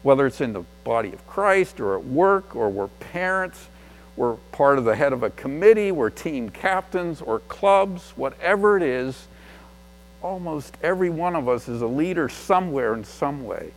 whether 0.03 0.27
it's 0.27 0.41
in 0.41 0.53
the 0.53 0.63
body 0.83 1.12
of 1.13 1.25
Christ 1.27 1.79
or 1.79 1.98
at 1.98 2.05
work 2.05 2.55
or 2.55 2.69
we're 2.69 2.88
parents, 2.88 3.67
we're 4.15 4.36
part 4.51 4.77
of 4.77 4.86
the 4.86 4.95
head 4.95 5.13
of 5.13 5.24
a 5.24 5.31
committee, 5.31 5.91
we're 5.91 6.10
team 6.10 6.50
captains 6.50 7.22
or 7.22 7.39
clubs, 7.39 8.13
whatever 8.15 8.77
it 8.77 8.83
is, 8.83 9.27
almost 10.22 10.77
every 10.83 11.10
one 11.10 11.36
of 11.36 11.50
us 11.50 11.67
is 11.67 11.81
a 11.81 11.88
leader 11.88 12.29
somewhere 12.29 12.93
in 12.93 13.03
some 13.03 13.43
way 13.43 13.72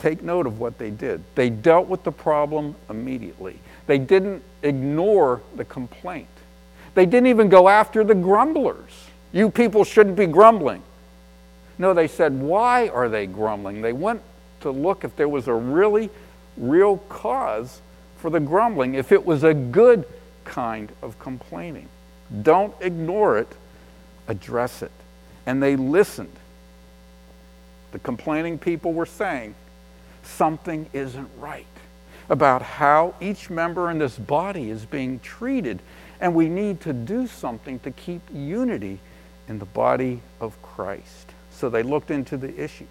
take 0.00 0.22
note 0.22 0.46
of 0.46 0.58
what 0.58 0.78
they 0.78 0.90
did. 0.90 1.22
They 1.34 1.50
dealt 1.50 1.86
with 1.86 2.02
the 2.02 2.12
problem 2.12 2.74
immediately. 2.88 3.58
They 3.86 3.98
didn't 3.98 4.42
ignore 4.62 5.42
the 5.56 5.64
complaint. 5.64 6.26
They 6.94 7.06
didn't 7.06 7.28
even 7.28 7.48
go 7.48 7.68
after 7.68 8.02
the 8.02 8.14
grumblers. 8.14 9.06
You 9.32 9.50
people 9.50 9.84
shouldn't 9.84 10.16
be 10.16 10.26
grumbling. 10.26 10.82
No, 11.78 11.94
they 11.94 12.08
said, 12.08 12.38
why 12.38 12.88
are 12.88 13.08
they 13.08 13.26
grumbling? 13.26 13.80
They 13.80 13.92
went 13.92 14.22
to 14.60 14.70
look 14.70 15.04
if 15.04 15.16
there 15.16 15.28
was 15.28 15.48
a 15.48 15.54
really 15.54 16.10
real 16.56 16.98
cause 17.08 17.80
for 18.16 18.30
the 18.30 18.40
grumbling, 18.40 18.94
if 18.94 19.12
it 19.12 19.24
was 19.24 19.44
a 19.44 19.54
good 19.54 20.04
kind 20.44 20.92
of 21.02 21.18
complaining. 21.18 21.88
Don't 22.42 22.74
ignore 22.80 23.38
it, 23.38 23.48
address 24.28 24.82
it. 24.82 24.92
And 25.46 25.62
they 25.62 25.76
listened. 25.76 26.36
The 27.92 27.98
complaining 27.98 28.58
people 28.58 28.92
were 28.92 29.06
saying, 29.06 29.54
something 30.22 30.88
isn't 30.92 31.28
right 31.38 31.66
about 32.28 32.62
how 32.62 33.14
each 33.20 33.50
member 33.50 33.90
in 33.90 33.98
this 33.98 34.16
body 34.16 34.70
is 34.70 34.84
being 34.84 35.18
treated. 35.18 35.80
And 36.20 36.34
we 36.34 36.48
need 36.48 36.80
to 36.82 36.92
do 36.92 37.26
something 37.26 37.80
to 37.80 37.90
keep 37.90 38.22
unity 38.32 39.00
in 39.48 39.58
the 39.58 39.64
body 39.64 40.20
of 40.40 40.60
Christ. 40.62 41.32
So 41.50 41.68
they 41.68 41.82
looked 41.82 42.10
into 42.10 42.36
the 42.36 42.54
issues. 42.62 42.88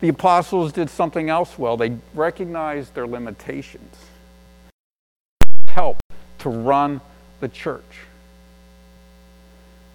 The 0.00 0.08
apostles 0.08 0.72
did 0.72 0.90
something 0.90 1.30
else 1.30 1.58
well. 1.58 1.76
They 1.76 1.96
recognized 2.14 2.94
their 2.94 3.06
limitations, 3.06 3.96
help 5.68 5.98
to 6.40 6.50
run 6.50 7.00
the 7.40 7.48
church. 7.48 8.00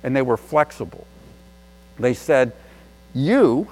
And 0.04 0.16
they 0.16 0.24
were 0.24 0.38
flexible. 0.38 1.06
They 2.00 2.16
said, 2.16 2.54
You 3.14 3.68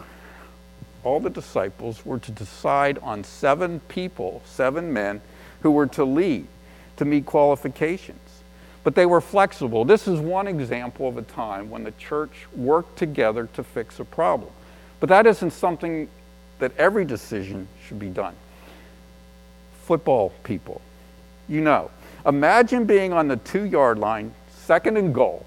all 1.04 1.20
the 1.20 1.30
disciples 1.30 2.06
were 2.06 2.20
to 2.20 2.32
decide 2.32 3.00
on 3.00 3.24
seven 3.24 3.80
people, 3.88 4.42
seven 4.46 4.92
men, 4.92 5.22
who 5.62 5.72
were 5.72 5.88
to 5.88 6.04
lead 6.04 6.46
to 6.98 7.06
meet 7.06 7.26
qualifications. 7.26 8.20
But 8.84 8.96
they 8.96 9.06
were 9.06 9.22
flexible. 9.22 9.86
This 9.86 10.08
is 10.08 10.20
one 10.20 10.48
example 10.48 11.08
of 11.08 11.18
a 11.18 11.22
time 11.22 11.70
when 11.70 11.84
the 11.84 11.92
church 11.92 12.48
worked 12.56 12.98
together 12.98 13.48
to 13.54 13.64
fix 13.64 14.00
a 14.00 14.06
problem. 14.06 14.52
But 15.00 15.10
that 15.10 15.26
isn't 15.26 15.52
something 15.52 16.10
that 16.60 16.72
every 16.78 17.06
decision 17.06 17.68
should 17.88 18.00
be 18.00 18.10
done. 18.10 18.36
Football 19.84 20.32
people, 20.44 20.82
you 21.48 21.62
know, 21.62 21.90
imagine 22.26 22.86
being 22.86 23.12
on 23.12 23.28
the 23.28 23.38
two 23.38 23.64
yard 23.64 23.98
line, 23.98 24.34
second 24.50 24.98
and 24.98 25.14
goal, 25.14 25.46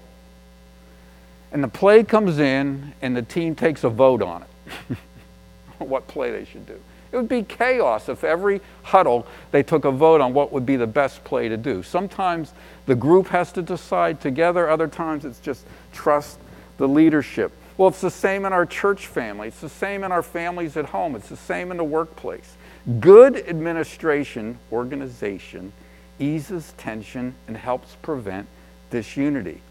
and 1.51 1.63
the 1.63 1.67
play 1.67 2.03
comes 2.03 2.39
in 2.39 2.93
and 3.01 3.15
the 3.15 3.21
team 3.21 3.55
takes 3.55 3.83
a 3.83 3.89
vote 3.89 4.21
on 4.21 4.43
it. 4.43 4.97
what 5.77 6.07
play 6.07 6.31
they 6.31 6.45
should 6.45 6.65
do. 6.65 6.79
It 7.11 7.17
would 7.17 7.29
be 7.29 7.43
chaos 7.43 8.09
if 8.09 8.23
every 8.23 8.59
huddle 8.81 9.27
they 9.51 9.61
took 9.61 9.85
a 9.85 9.91
vote 9.91 10.19
on 10.19 10.33
what 10.33 10.51
would 10.51 10.65
be 10.65 10.75
the 10.75 10.87
best 10.87 11.23
play 11.23 11.47
to 11.47 11.57
do. 11.57 11.83
Sometimes 11.83 12.53
the 12.87 12.95
group 12.95 13.27
has 13.27 13.51
to 13.51 13.61
decide 13.61 14.19
together, 14.19 14.67
other 14.67 14.87
times 14.87 15.23
it's 15.23 15.39
just 15.39 15.65
trust 15.91 16.39
the 16.77 16.87
leadership. 16.87 17.51
Well, 17.77 17.89
it's 17.89 18.01
the 18.01 18.11
same 18.11 18.45
in 18.45 18.53
our 18.53 18.65
church 18.65 19.07
family, 19.07 19.47
it's 19.47 19.61
the 19.61 19.69
same 19.69 20.03
in 20.03 20.11
our 20.11 20.21
families 20.21 20.77
at 20.77 20.85
home, 20.85 21.15
it's 21.15 21.29
the 21.29 21.37
same 21.37 21.71
in 21.71 21.77
the 21.77 21.83
workplace. 21.83 22.55
Good 22.99 23.37
administration, 23.47 24.59
organization, 24.71 25.73
eases 26.19 26.73
tension 26.77 27.33
and 27.47 27.57
helps 27.57 27.95
prevent 28.01 28.47
disunity. 28.91 29.61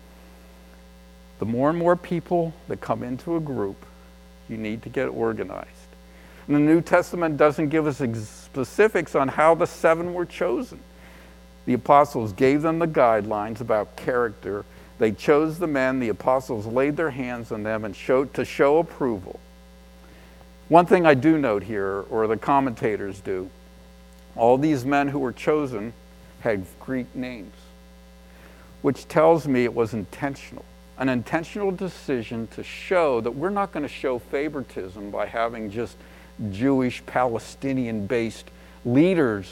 The 1.38 1.46
more 1.46 1.70
and 1.70 1.78
more 1.78 1.96
people 1.96 2.54
that 2.68 2.80
come 2.80 3.02
into 3.02 3.36
a 3.36 3.40
group, 3.40 3.84
you 4.48 4.56
need 4.56 4.82
to 4.82 4.88
get 4.88 5.06
organized. 5.06 5.68
And 6.46 6.56
the 6.56 6.60
New 6.60 6.80
Testament 6.80 7.36
doesn't 7.36 7.68
give 7.68 7.86
us 7.86 7.98
specifics 8.28 9.14
on 9.14 9.28
how 9.28 9.54
the 9.54 9.66
seven 9.66 10.14
were 10.14 10.26
chosen. 10.26 10.80
The 11.66 11.74
apostles 11.74 12.32
gave 12.32 12.62
them 12.62 12.80
the 12.80 12.88
guidelines 12.88 13.60
about 13.60 13.96
character. 13.96 14.64
They 15.02 15.10
chose 15.10 15.58
the 15.58 15.66
men. 15.66 15.98
The 15.98 16.10
apostles 16.10 16.64
laid 16.64 16.96
their 16.96 17.10
hands 17.10 17.50
on 17.50 17.64
them 17.64 17.84
and 17.84 17.96
showed 17.96 18.32
to 18.34 18.44
show 18.44 18.78
approval. 18.78 19.40
One 20.68 20.86
thing 20.86 21.06
I 21.06 21.14
do 21.14 21.36
note 21.38 21.64
here, 21.64 22.04
or 22.08 22.28
the 22.28 22.36
commentators 22.36 23.18
do, 23.18 23.50
all 24.36 24.56
these 24.56 24.84
men 24.84 25.08
who 25.08 25.18
were 25.18 25.32
chosen 25.32 25.92
had 26.42 26.66
Greek 26.78 27.16
names, 27.16 27.56
which 28.82 29.08
tells 29.08 29.48
me 29.48 29.64
it 29.64 29.74
was 29.74 29.92
intentional. 29.92 30.64
An 30.98 31.08
intentional 31.08 31.72
decision 31.72 32.46
to 32.52 32.62
show 32.62 33.20
that 33.22 33.32
we're 33.32 33.50
not 33.50 33.72
going 33.72 33.82
to 33.82 33.88
show 33.88 34.20
favoritism 34.20 35.10
by 35.10 35.26
having 35.26 35.68
just 35.68 35.96
Jewish, 36.52 37.04
Palestinian 37.06 38.06
based 38.06 38.52
leaders 38.84 39.50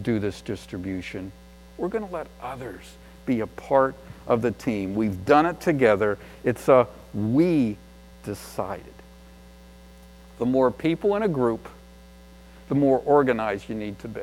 do 0.00 0.18
this 0.18 0.40
distribution. 0.40 1.32
We're 1.76 1.88
going 1.88 2.06
to 2.06 2.14
let 2.14 2.28
others 2.40 2.94
be 3.26 3.40
a 3.40 3.46
part 3.46 3.94
of 4.26 4.42
the 4.42 4.50
team. 4.50 4.94
We've 4.94 5.24
done 5.24 5.46
it 5.46 5.60
together. 5.60 6.18
It's 6.42 6.68
a 6.68 6.86
we 7.12 7.76
decided. 8.24 8.94
The 10.38 10.46
more 10.46 10.70
people 10.70 11.16
in 11.16 11.22
a 11.22 11.28
group, 11.28 11.68
the 12.68 12.74
more 12.74 12.98
organized 13.04 13.68
you 13.68 13.74
need 13.74 13.98
to 14.00 14.08
be. 14.08 14.22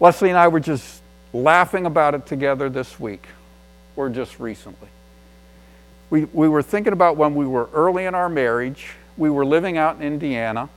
Leslie 0.00 0.30
and 0.30 0.38
I 0.38 0.48
were 0.48 0.60
just 0.60 1.02
laughing 1.32 1.86
about 1.86 2.14
it 2.14 2.26
together 2.26 2.68
this 2.68 2.98
week, 2.98 3.26
or 3.96 4.08
just 4.08 4.38
recently. 4.38 4.88
We, 6.08 6.24
we 6.24 6.48
were 6.48 6.62
thinking 6.62 6.92
about 6.92 7.16
when 7.16 7.34
we 7.34 7.46
were 7.46 7.68
early 7.72 8.04
in 8.04 8.14
our 8.14 8.28
marriage 8.28 8.94
we 9.16 9.30
were 9.30 9.44
living 9.44 9.78
out 9.78 9.96
in 9.96 10.02
Indiana. 10.02 10.68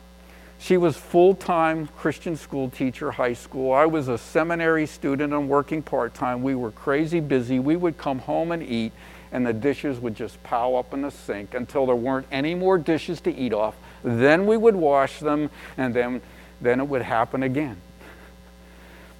She 0.61 0.75
was 0.75 0.97
full-time 0.97 1.87
Christian 1.97 2.35
school 2.35 2.69
teacher, 2.69 3.11
high 3.11 3.33
school. 3.33 3.71
I 3.71 3.85
was 3.85 4.09
a 4.09 4.17
seminary 4.17 4.85
student 4.85 5.33
and 5.33 5.47
working 5.47 5.81
part-time. 5.81 6.43
We 6.43 6.53
were 6.53 6.71
crazy 6.71 7.21
busy. 7.21 7.59
We 7.59 7.77
would 7.77 7.97
come 7.97 8.19
home 8.19 8.51
and 8.51 8.61
eat, 8.61 8.91
and 9.31 9.47
the 9.47 9.53
dishes 9.53 9.99
would 9.99 10.15
just 10.15 10.41
pile 10.43 10.75
up 10.75 10.93
in 10.93 11.01
the 11.01 11.11
sink 11.11 11.53
until 11.53 11.85
there 11.85 11.95
weren't 11.95 12.27
any 12.29 12.55
more 12.55 12.77
dishes 12.77 13.21
to 13.21 13.33
eat 13.33 13.53
off. 13.53 13.77
Then 14.03 14.45
we 14.45 14.57
would 14.57 14.75
wash 14.75 15.19
them, 15.19 15.49
and 15.77 15.93
then, 15.93 16.21
then 16.59 16.81
it 16.81 16.87
would 16.89 17.03
happen 17.03 17.43
again. 17.43 17.77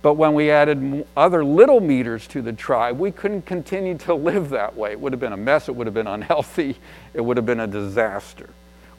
But 0.02 0.16
when 0.16 0.34
we 0.34 0.52
added 0.52 1.08
other 1.16 1.44
little 1.46 1.80
meters 1.80 2.28
to 2.28 2.42
the 2.42 2.54
tribe, 2.54 3.00
we 3.00 3.12
couldn't 3.12 3.46
continue 3.46 3.98
to 4.00 4.14
live 4.30 4.50
that 4.50 4.76
way. 4.76 4.92
It 4.92 5.00
would 5.00 5.14
have 5.14 5.22
been 5.22 5.34
a 5.34 5.38
mess, 5.38 5.70
it 5.70 5.76
would 5.76 5.88
have 5.88 5.94
been 5.94 6.08
unhealthy, 6.08 6.78
it 7.14 7.22
would 7.22 7.38
have 7.38 7.46
been 7.46 7.62
a 7.62 7.68
disaster. 7.68 8.50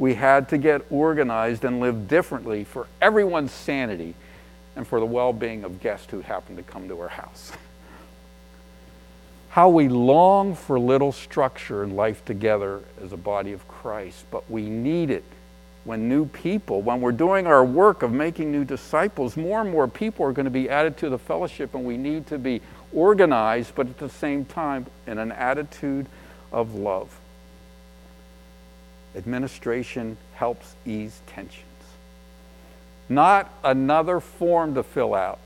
We 0.00 0.14
had 0.14 0.48
to 0.48 0.56
get 0.56 0.80
organized 0.90 1.62
and 1.62 1.78
live 1.78 2.08
differently 2.08 2.64
for 2.64 2.86
everyone's 3.02 3.52
sanity 3.52 4.14
and 4.74 4.88
for 4.88 4.98
the 4.98 5.04
well 5.04 5.34
being 5.34 5.62
of 5.62 5.78
guests 5.78 6.10
who 6.10 6.22
happened 6.22 6.56
to 6.56 6.62
come 6.62 6.88
to 6.88 6.98
our 6.98 7.08
house. 7.08 7.52
How 9.50 9.68
we 9.68 9.88
long 9.88 10.54
for 10.54 10.80
little 10.80 11.12
structure 11.12 11.82
and 11.82 11.96
life 11.96 12.24
together 12.24 12.80
as 13.04 13.12
a 13.12 13.18
body 13.18 13.52
of 13.52 13.68
Christ, 13.68 14.24
but 14.30 14.50
we 14.50 14.70
need 14.70 15.10
it 15.10 15.24
when 15.84 16.08
new 16.08 16.24
people, 16.24 16.80
when 16.80 17.02
we're 17.02 17.12
doing 17.12 17.46
our 17.46 17.64
work 17.64 18.02
of 18.02 18.10
making 18.10 18.50
new 18.50 18.64
disciples, 18.64 19.36
more 19.36 19.60
and 19.60 19.70
more 19.70 19.86
people 19.86 20.24
are 20.24 20.32
going 20.32 20.44
to 20.44 20.50
be 20.50 20.70
added 20.70 20.96
to 20.98 21.10
the 21.10 21.18
fellowship, 21.18 21.74
and 21.74 21.84
we 21.84 21.98
need 21.98 22.26
to 22.28 22.38
be 22.38 22.62
organized, 22.94 23.74
but 23.74 23.86
at 23.86 23.98
the 23.98 24.08
same 24.08 24.46
time 24.46 24.86
in 25.06 25.18
an 25.18 25.32
attitude 25.32 26.06
of 26.52 26.74
love. 26.74 27.19
Administration 29.16 30.16
helps 30.34 30.74
ease 30.86 31.20
tensions. 31.26 31.64
Not 33.08 33.52
another 33.64 34.20
form 34.20 34.74
to 34.74 34.82
fill 34.82 35.14
out. 35.14 35.40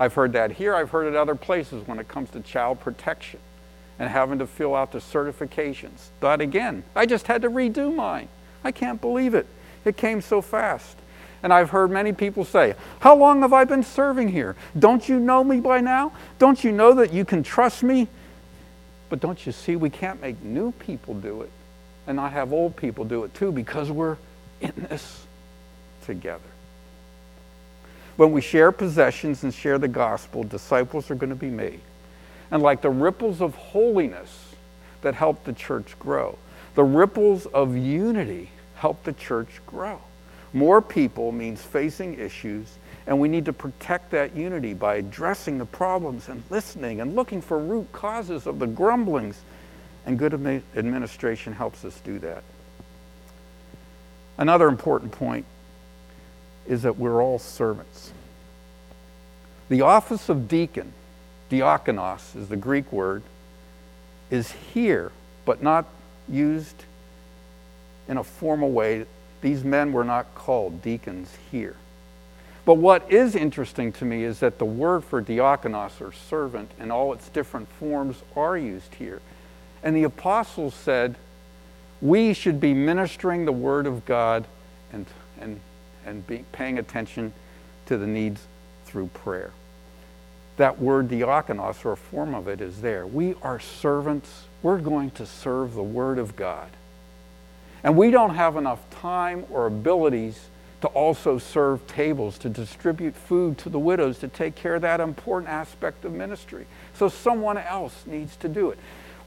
I've 0.00 0.14
heard 0.14 0.32
that 0.32 0.52
here, 0.52 0.74
I've 0.74 0.90
heard 0.90 1.06
it 1.06 1.16
other 1.16 1.34
places 1.34 1.86
when 1.86 1.98
it 1.98 2.08
comes 2.08 2.30
to 2.30 2.40
child 2.40 2.80
protection 2.80 3.40
and 3.98 4.08
having 4.08 4.38
to 4.38 4.46
fill 4.46 4.74
out 4.74 4.92
the 4.92 4.98
certifications. 4.98 6.08
But 6.20 6.40
again, 6.40 6.84
I 6.94 7.06
just 7.06 7.26
had 7.26 7.42
to 7.42 7.50
redo 7.50 7.94
mine. 7.94 8.28
I 8.62 8.72
can't 8.72 9.00
believe 9.00 9.34
it. 9.34 9.46
It 9.84 9.96
came 9.96 10.20
so 10.20 10.40
fast. 10.40 10.96
And 11.42 11.52
I've 11.52 11.70
heard 11.70 11.90
many 11.90 12.12
people 12.12 12.44
say, 12.44 12.74
How 13.00 13.14
long 13.14 13.42
have 13.42 13.52
I 13.52 13.64
been 13.64 13.84
serving 13.84 14.28
here? 14.28 14.56
Don't 14.76 15.08
you 15.08 15.20
know 15.20 15.44
me 15.44 15.60
by 15.60 15.80
now? 15.80 16.12
Don't 16.40 16.62
you 16.64 16.72
know 16.72 16.94
that 16.94 17.12
you 17.12 17.24
can 17.24 17.44
trust 17.44 17.84
me? 17.84 18.08
But 19.08 19.20
don't 19.20 19.46
you 19.46 19.52
see, 19.52 19.76
we 19.76 19.90
can't 19.90 20.20
make 20.20 20.42
new 20.42 20.72
people 20.72 21.14
do 21.14 21.42
it 21.42 21.50
and 22.08 22.16
not 22.16 22.32
have 22.32 22.52
old 22.52 22.74
people 22.74 23.04
do 23.04 23.22
it 23.22 23.34
too 23.34 23.52
because 23.52 23.92
we're 23.92 24.16
in 24.60 24.72
this 24.88 25.24
together. 26.04 26.40
When 28.16 28.32
we 28.32 28.40
share 28.40 28.72
possessions 28.72 29.44
and 29.44 29.54
share 29.54 29.78
the 29.78 29.86
gospel, 29.86 30.42
disciples 30.42 31.08
are 31.10 31.14
going 31.14 31.30
to 31.30 31.36
be 31.36 31.50
made. 31.50 31.80
And 32.50 32.62
like 32.62 32.80
the 32.80 32.90
ripples 32.90 33.40
of 33.40 33.54
holiness 33.54 34.54
that 35.02 35.14
help 35.14 35.44
the 35.44 35.52
church 35.52 35.96
grow, 36.00 36.36
the 36.74 36.82
ripples 36.82 37.46
of 37.46 37.76
unity 37.76 38.50
help 38.74 39.04
the 39.04 39.12
church 39.12 39.60
grow. 39.66 40.00
More 40.52 40.80
people 40.80 41.30
means 41.30 41.62
facing 41.62 42.18
issues, 42.18 42.78
and 43.06 43.20
we 43.20 43.28
need 43.28 43.44
to 43.44 43.52
protect 43.52 44.10
that 44.12 44.34
unity 44.34 44.72
by 44.72 44.96
addressing 44.96 45.58
the 45.58 45.66
problems 45.66 46.28
and 46.28 46.42
listening 46.48 47.02
and 47.02 47.14
looking 47.14 47.42
for 47.42 47.58
root 47.58 47.92
causes 47.92 48.46
of 48.46 48.58
the 48.58 48.66
grumblings. 48.66 49.42
And 50.08 50.18
good 50.18 50.32
administration 50.32 51.52
helps 51.52 51.84
us 51.84 52.00
do 52.02 52.18
that. 52.20 52.42
Another 54.38 54.66
important 54.66 55.12
point 55.12 55.44
is 56.66 56.80
that 56.84 56.96
we're 56.96 57.22
all 57.22 57.38
servants. 57.38 58.10
The 59.68 59.82
office 59.82 60.30
of 60.30 60.48
deacon, 60.48 60.94
diakonos 61.50 62.34
is 62.34 62.48
the 62.48 62.56
Greek 62.56 62.90
word, 62.90 63.22
is 64.30 64.50
here, 64.72 65.12
but 65.44 65.62
not 65.62 65.84
used 66.26 66.84
in 68.08 68.16
a 68.16 68.24
formal 68.24 68.72
way. 68.72 69.04
These 69.42 69.62
men 69.62 69.92
were 69.92 70.04
not 70.04 70.34
called 70.34 70.80
deacons 70.80 71.36
here. 71.50 71.76
But 72.64 72.78
what 72.78 73.12
is 73.12 73.36
interesting 73.36 73.92
to 73.92 74.06
me 74.06 74.24
is 74.24 74.40
that 74.40 74.58
the 74.58 74.64
word 74.64 75.04
for 75.04 75.20
diakonos 75.20 76.00
or 76.00 76.12
servant 76.12 76.70
in 76.80 76.90
all 76.90 77.12
its 77.12 77.28
different 77.28 77.68
forms 77.68 78.22
are 78.34 78.56
used 78.56 78.94
here. 78.94 79.20
And 79.82 79.96
the 79.96 80.04
apostles 80.04 80.74
said, 80.74 81.16
we 82.00 82.32
should 82.32 82.60
be 82.60 82.74
ministering 82.74 83.44
the 83.44 83.52
word 83.52 83.86
of 83.86 84.04
God 84.04 84.46
and, 84.92 85.06
and, 85.40 85.60
and 86.06 86.26
be, 86.26 86.44
paying 86.52 86.78
attention 86.78 87.32
to 87.86 87.96
the 87.96 88.06
needs 88.06 88.40
through 88.84 89.08
prayer. 89.08 89.50
That 90.56 90.80
word 90.80 91.08
diakonos, 91.08 91.84
or 91.84 91.92
a 91.92 91.96
form 91.96 92.34
of 92.34 92.48
it, 92.48 92.60
is 92.60 92.80
there. 92.80 93.06
We 93.06 93.34
are 93.42 93.60
servants 93.60 94.44
we're 94.62 94.78
going 94.78 95.10
to 95.12 95.26
serve 95.26 95.74
the 95.74 95.82
Word 95.82 96.18
of 96.18 96.34
God. 96.36 96.70
And 97.84 97.96
we 97.96 98.10
don't 98.10 98.34
have 98.34 98.56
enough 98.56 98.88
time 98.90 99.44
or 99.50 99.66
abilities 99.66 100.48
to 100.80 100.88
also 100.88 101.38
serve 101.38 101.86
tables, 101.86 102.38
to 102.38 102.48
distribute 102.48 103.14
food 103.14 103.58
to 103.58 103.68
the 103.68 103.78
widows, 103.78 104.18
to 104.18 104.28
take 104.28 104.54
care 104.54 104.76
of 104.76 104.82
that 104.82 105.00
important 105.00 105.50
aspect 105.50 106.04
of 106.04 106.12
ministry. 106.12 106.66
So 106.94 107.08
someone 107.08 107.58
else 107.58 108.04
needs 108.06 108.36
to 108.36 108.48
do 108.48 108.70
it. 108.70 108.78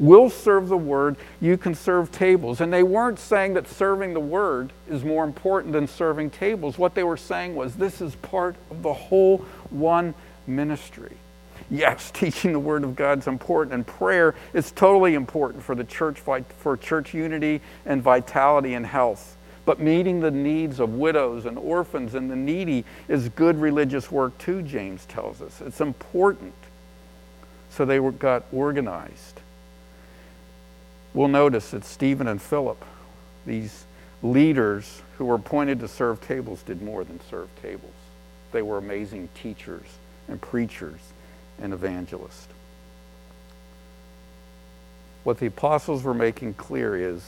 We'll 0.02 0.32
serve 0.32 0.68
the 0.68 0.78
word, 0.78 1.16
you 1.40 1.58
can 1.58 1.76
serve 1.76 2.12
tables. 2.12 2.60
And 2.60 2.74
they 2.74 2.82
weren't 2.82 3.20
saying 3.20 3.54
that 3.54 3.68
serving 3.68 4.16
the 4.16 4.20
word 4.20 4.74
is 4.90 5.04
more 5.04 5.24
important 5.24 5.74
than 5.74 5.88
serving 5.88 6.32
tables. 6.32 6.80
What 6.80 6.96
they 6.96 7.04
were 7.04 7.18
saying 7.18 7.54
was 7.54 7.76
this 7.76 8.02
is 8.02 8.16
part 8.16 8.56
of 8.72 8.82
the 8.82 8.94
whole 8.94 9.46
one 9.70 10.16
ministry. 10.48 11.16
Yes, 11.70 12.10
teaching 12.16 12.52
the 12.52 12.60
Word 12.60 12.84
of 12.84 12.96
God 12.96 13.20
is 13.20 13.28
important, 13.28 13.76
and 13.76 13.86
prayer 13.86 14.34
is 14.54 14.72
totally 14.72 15.14
important 15.14 15.64
for 15.64 15.76
the 15.76 15.84
church, 15.84 16.20
for 16.58 16.78
church 16.78 17.14
unity 17.14 17.62
and 17.86 18.02
vitality 18.02 18.74
and 18.74 18.88
health. 18.88 19.38
But 19.66 19.80
meeting 19.80 20.20
the 20.20 20.32
needs 20.32 20.80
of 20.80 20.96
widows 20.96 21.46
and 21.46 21.60
orphans 21.60 22.16
and 22.16 22.32
the 22.32 22.36
needy 22.36 22.86
is 23.08 23.30
good 23.30 23.62
religious 23.62 24.12
work 24.12 24.36
too, 24.40 24.64
James 24.64 25.06
tells 25.06 25.44
us. 25.44 25.62
It's 25.62 25.80
important. 25.80 26.56
So 27.70 27.86
they 27.86 28.00
were, 28.00 28.12
got 28.12 28.46
organized. 28.52 29.42
We'll 31.14 31.28
notice 31.28 31.72
that 31.72 31.84
Stephen 31.84 32.28
and 32.28 32.42
Philip, 32.42 32.84
these 33.46 33.86
leaders 34.24 35.02
who 35.18 35.26
were 35.26 35.36
appointed 35.36 35.80
to 35.82 35.88
serve 35.88 36.22
tables, 36.22 36.64
did 36.64 36.82
more 36.82 37.04
than 37.04 37.20
serve 37.30 37.50
tables. 37.62 37.92
They 38.52 38.62
were 38.62 38.78
amazing 38.78 39.30
teachers 39.34 39.86
and 40.28 40.42
preachers 40.42 41.00
and 41.62 41.74
evangelists. 41.74 42.48
What 45.24 45.40
the 45.40 45.48
apostles 45.48 46.04
were 46.04 46.14
making 46.14 46.56
clear 46.56 46.96
is 46.96 47.24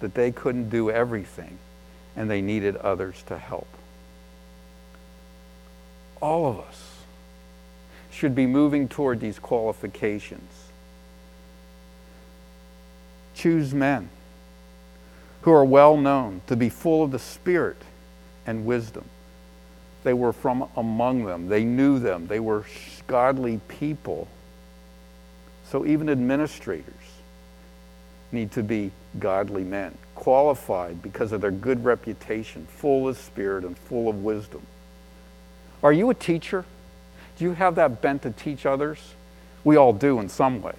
that 0.00 0.14
they 0.14 0.32
couldn't 0.32 0.70
do 0.70 0.90
everything 0.90 1.58
and 2.16 2.28
they 2.28 2.40
needed 2.40 2.76
others 2.76 3.22
to 3.26 3.38
help. 3.38 3.68
All 6.20 6.50
of 6.50 6.58
us 6.60 6.96
should 8.10 8.34
be 8.34 8.46
moving 8.46 8.88
toward 8.88 9.20
these 9.20 9.38
qualifications. 9.38 10.69
Choose 13.40 13.72
men 13.72 14.10
who 15.40 15.52
are 15.52 15.64
well 15.64 15.96
known 15.96 16.42
to 16.46 16.56
be 16.56 16.68
full 16.68 17.02
of 17.02 17.10
the 17.10 17.18
Spirit 17.18 17.78
and 18.46 18.66
wisdom. 18.66 19.06
They 20.04 20.12
were 20.12 20.34
from 20.34 20.68
among 20.76 21.24
them, 21.24 21.48
they 21.48 21.64
knew 21.64 21.98
them, 21.98 22.26
they 22.26 22.38
were 22.38 22.66
godly 23.06 23.58
people. 23.66 24.28
So 25.70 25.86
even 25.86 26.10
administrators 26.10 26.92
need 28.30 28.52
to 28.52 28.62
be 28.62 28.90
godly 29.18 29.64
men, 29.64 29.96
qualified 30.14 31.00
because 31.00 31.32
of 31.32 31.40
their 31.40 31.50
good 31.50 31.82
reputation, 31.82 32.66
full 32.66 33.08
of 33.08 33.16
spirit 33.16 33.64
and 33.64 33.78
full 33.78 34.10
of 34.10 34.22
wisdom. 34.22 34.60
Are 35.82 35.94
you 35.94 36.10
a 36.10 36.14
teacher? 36.14 36.66
Do 37.38 37.44
you 37.44 37.52
have 37.52 37.76
that 37.76 38.02
bent 38.02 38.20
to 38.24 38.32
teach 38.32 38.66
others? 38.66 39.14
We 39.64 39.76
all 39.76 39.94
do 39.94 40.20
in 40.20 40.28
some 40.28 40.60
way. 40.60 40.74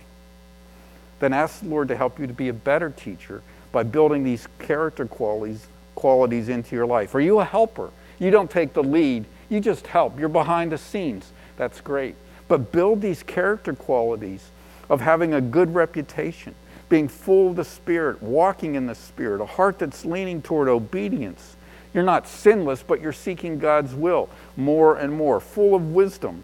Then 1.21 1.34
ask 1.34 1.62
the 1.62 1.69
Lord 1.69 1.88
to 1.89 1.95
help 1.95 2.19
you 2.19 2.25
to 2.25 2.34
be 2.34 2.49
a 2.49 2.53
better 2.53 2.89
teacher 2.89 3.43
by 3.71 3.84
building 3.84 4.23
these 4.23 4.47
character 4.57 5.05
qualities, 5.05 5.67
qualities 5.93 6.49
into 6.49 6.75
your 6.75 6.88
life. 6.88 7.13
Are 7.13 7.21
you 7.21 7.39
a 7.39 7.45
helper? 7.45 7.91
You 8.17 8.31
don't 8.31 8.49
take 8.49 8.73
the 8.73 8.84
lead, 8.84 9.25
you 9.47 9.60
just 9.60 9.86
help. 9.86 10.19
You're 10.19 10.29
behind 10.29 10.71
the 10.71 10.79
scenes. 10.79 11.31
That's 11.57 11.79
great. 11.79 12.15
But 12.47 12.71
build 12.71 13.01
these 13.01 13.21
character 13.21 13.73
qualities 13.73 14.49
of 14.89 14.99
having 14.99 15.36
a 15.36 15.41
good 15.41 15.75
reputation, 15.75 16.55
being 16.89 17.07
full 17.07 17.51
of 17.51 17.55
the 17.55 17.65
Spirit, 17.65 18.21
walking 18.23 18.73
in 18.73 18.88
the 18.88 18.95
Spirit, 18.95 19.41
a 19.41 19.45
heart 19.45 19.77
that's 19.77 20.03
leaning 20.03 20.41
toward 20.41 20.67
obedience. 20.67 21.55
You're 21.93 22.03
not 22.03 22.27
sinless, 22.27 22.81
but 22.81 22.99
you're 22.99 23.13
seeking 23.13 23.60
God's 23.60 23.93
will 23.93 24.27
more 24.57 24.97
and 24.97 25.13
more, 25.13 25.39
full 25.39 25.75
of 25.75 25.93
wisdom, 25.93 26.43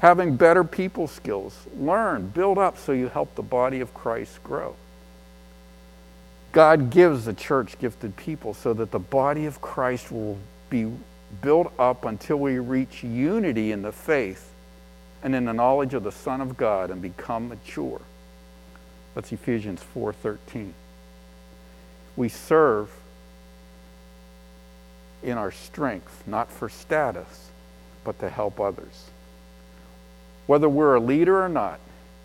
having 0.00 0.36
better 0.36 0.64
people 0.64 1.06
skills. 1.06 1.66
Learn, 1.76 2.28
build 2.28 2.58
up 2.58 2.78
so 2.78 2.92
you 2.92 3.08
help 3.08 3.34
the 3.34 3.42
body 3.42 3.80
of 3.80 3.92
Christ 3.94 4.42
grow. 4.42 4.76
God 6.52 6.90
gives 6.90 7.24
the 7.24 7.34
church 7.34 7.78
gifted 7.78 8.16
people 8.16 8.54
so 8.54 8.72
that 8.74 8.90
the 8.90 8.98
body 8.98 9.46
of 9.46 9.60
Christ 9.60 10.10
will 10.10 10.38
be 10.70 10.90
built 11.42 11.72
up 11.78 12.04
until 12.04 12.38
we 12.38 12.58
reach 12.58 13.04
unity 13.04 13.70
in 13.70 13.82
the 13.82 13.92
faith 13.92 14.50
and 15.22 15.34
in 15.34 15.44
the 15.44 15.52
knowledge 15.52 15.94
of 15.94 16.04
the 16.04 16.12
Son 16.12 16.40
of 16.40 16.56
God 16.56 16.90
and 16.90 17.02
become 17.02 17.48
mature. 17.48 18.00
That's 19.14 19.32
Ephesians 19.32 19.82
4:13. 19.82 20.74
We 22.16 22.28
serve 22.28 22.90
in 25.22 25.36
our 25.36 25.50
strength, 25.50 26.22
not 26.26 26.50
for 26.50 26.68
status, 26.68 27.50
but 28.04 28.18
to 28.20 28.28
help 28.28 28.60
others. 28.60 29.10
Whether 30.48 30.66
we're 30.66 30.94
a 30.94 31.00
leader 31.00 31.44
or 31.44 31.48
not, 31.50 31.78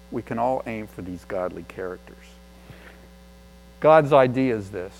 we 0.09 0.21
can 0.21 0.39
all 0.39 0.63
aim 0.65 0.88
for 0.88 1.01
these 1.01 1.25
godly 1.25 1.63
characters. 1.63 2.15
God's 3.81 4.13
idea 4.13 4.55
is 4.55 4.71
this 4.71 4.93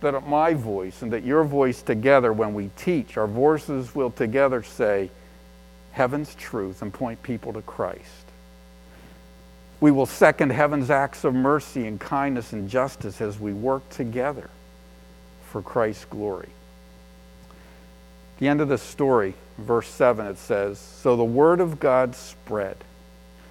that 0.00 0.14
at 0.14 0.26
my 0.26 0.54
voice 0.54 1.02
and 1.02 1.12
that 1.12 1.22
your 1.22 1.44
voice 1.44 1.82
together, 1.82 2.32
when 2.32 2.54
we 2.54 2.70
teach, 2.74 3.18
our 3.18 3.26
voices 3.26 3.94
will 3.94 4.10
together 4.10 4.62
say 4.62 5.10
heaven's 5.92 6.34
truth 6.34 6.80
and 6.80 6.90
point 6.90 7.22
people 7.22 7.52
to 7.52 7.60
Christ. 7.60 8.24
We 9.78 9.90
will 9.90 10.06
second 10.06 10.52
heaven's 10.52 10.88
acts 10.88 11.24
of 11.24 11.34
mercy 11.34 11.86
and 11.86 12.00
kindness 12.00 12.54
and 12.54 12.70
justice 12.70 13.20
as 13.20 13.38
we 13.38 13.52
work 13.52 13.86
together 13.90 14.48
for 15.50 15.60
Christ's 15.60 16.06
glory. 16.06 16.48
The 18.40 18.48
end 18.48 18.60
of 18.60 18.68
the 18.68 18.78
story, 18.78 19.34
verse 19.58 19.86
7, 19.88 20.26
it 20.26 20.38
says 20.38 20.78
So 20.78 21.14
the 21.14 21.22
word 21.22 21.60
of 21.60 21.78
God 21.78 22.16
spread. 22.16 22.76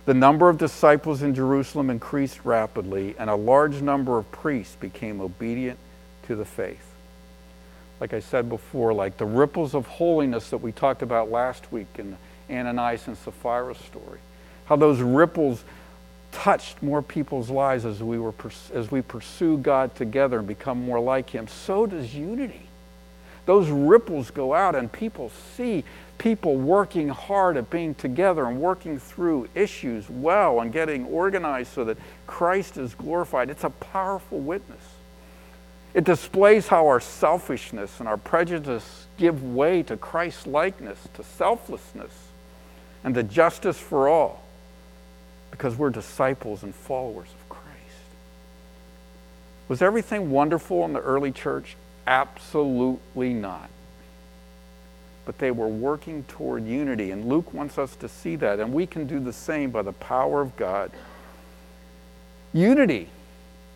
The 0.06 0.16
number 0.16 0.50
of 0.50 0.58
disciples 0.58 1.22
in 1.22 1.36
Jerusalem 1.36 1.92
increased 1.92 2.40
rapidly, 2.44 3.16
and 3.20 3.30
a 3.30 3.36
large 3.36 3.82
number 3.82 4.18
of 4.18 4.32
priests 4.32 4.76
became 4.76 5.22
obedient 5.22 5.78
to 6.24 6.36
the 6.36 6.46
faith. 6.46 6.86
Like 8.00 8.14
I 8.14 8.20
said 8.20 8.50
before, 8.50 8.92
like 8.92 9.18
the 9.18 9.26
ripples 9.26 9.76
of 9.76 9.86
holiness 9.86 10.50
that 10.50 10.58
we 10.58 10.72
talked 10.72 11.04
about 11.04 11.30
last 11.30 11.72
week 11.72 11.88
in 12.00 12.18
Ananias 12.50 13.06
and 13.08 13.16
Sapphira 13.16 13.76
story, 13.76 14.20
how 14.66 14.78
those 14.78 15.00
ripples 15.02 15.64
touched 16.32 16.82
more 16.82 17.04
people's 17.04 17.52
lives 17.52 17.86
as 17.86 18.02
we, 18.02 18.18
were, 18.18 18.34
as 18.74 18.90
we 18.90 19.04
pursue 19.04 19.60
God 19.60 19.94
together 19.94 20.40
and 20.40 20.48
become 20.48 20.84
more 20.84 21.00
like 21.00 21.30
Him, 21.30 21.48
so 21.48 21.86
does 21.86 22.16
unity. 22.16 22.69
Those 23.50 23.68
ripples 23.72 24.30
go 24.30 24.54
out, 24.54 24.76
and 24.76 24.92
people 24.92 25.32
see 25.58 25.84
people 26.20 26.56
working 26.58 27.10
hard 27.10 27.58
at 27.58 27.72
being 27.72 27.96
together 27.96 28.46
and 28.46 28.62
working 28.62 29.00
through 29.00 29.50
issues 29.56 30.08
well 30.08 30.60
and 30.60 30.72
getting 30.72 31.06
organized 31.06 31.74
so 31.74 31.84
that 31.86 31.98
Christ 32.28 32.78
is 32.78 32.94
glorified. 32.94 33.50
It's 33.50 33.64
a 33.64 33.72
powerful 33.72 34.38
witness. 34.38 34.84
It 35.96 36.04
displays 36.04 36.68
how 36.68 36.86
our 36.86 37.00
selfishness 37.00 38.00
and 38.00 38.08
our 38.08 38.18
prejudice 38.18 39.08
give 39.18 39.44
way 39.44 39.82
to 39.82 39.98
Christ 39.98 40.46
likeness, 40.46 41.00
to 41.16 41.24
selflessness, 41.24 42.14
and 43.04 43.16
to 43.16 43.24
justice 43.24 43.80
for 43.80 44.08
all, 44.08 44.44
because 45.50 45.76
we're 45.76 45.90
disciples 45.90 46.62
and 46.62 46.76
followers 46.76 47.30
of 47.30 47.50
Christ. 47.50 47.66
Was 49.70 49.82
everything 49.82 50.30
wonderful 50.30 50.86
in 50.86 50.94
the 50.94 51.02
early 51.02 51.32
church? 51.32 51.76
Absolutely 52.08 53.34
not. 53.34 53.70
But 55.26 55.38
they 55.38 55.52
were 55.52 55.68
working 55.68 56.24
toward 56.24 56.66
unity, 56.66 57.12
and 57.12 57.30
Luke 57.30 57.54
wants 57.54 57.78
us 57.78 57.96
to 57.98 58.10
see 58.10 58.36
that, 58.38 58.60
and 58.60 58.74
we 58.74 58.88
can 58.88 59.06
do 59.06 59.20
the 59.20 59.34
same 59.34 59.70
by 59.70 59.84
the 59.84 59.94
power 59.94 60.42
of 60.42 60.56
God. 60.58 60.92
Unity 62.54 63.10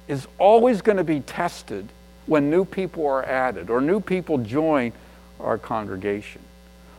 is 0.07 0.27
always 0.39 0.81
going 0.81 0.97
to 0.97 1.03
be 1.03 1.19
tested 1.19 1.87
when 2.25 2.49
new 2.49 2.65
people 2.65 3.05
are 3.05 3.23
added 3.23 3.69
or 3.69 3.81
new 3.81 3.99
people 3.99 4.37
join 4.37 4.91
our 5.39 5.57
congregation. 5.57 6.41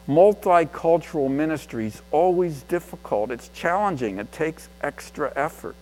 Multicultural 0.06 1.30
ministry 1.30 1.86
is 1.86 2.02
always 2.10 2.62
difficult, 2.62 3.30
it's 3.30 3.48
challenging, 3.48 4.18
it 4.18 4.30
takes 4.32 4.68
extra 4.82 5.32
effort. 5.34 5.76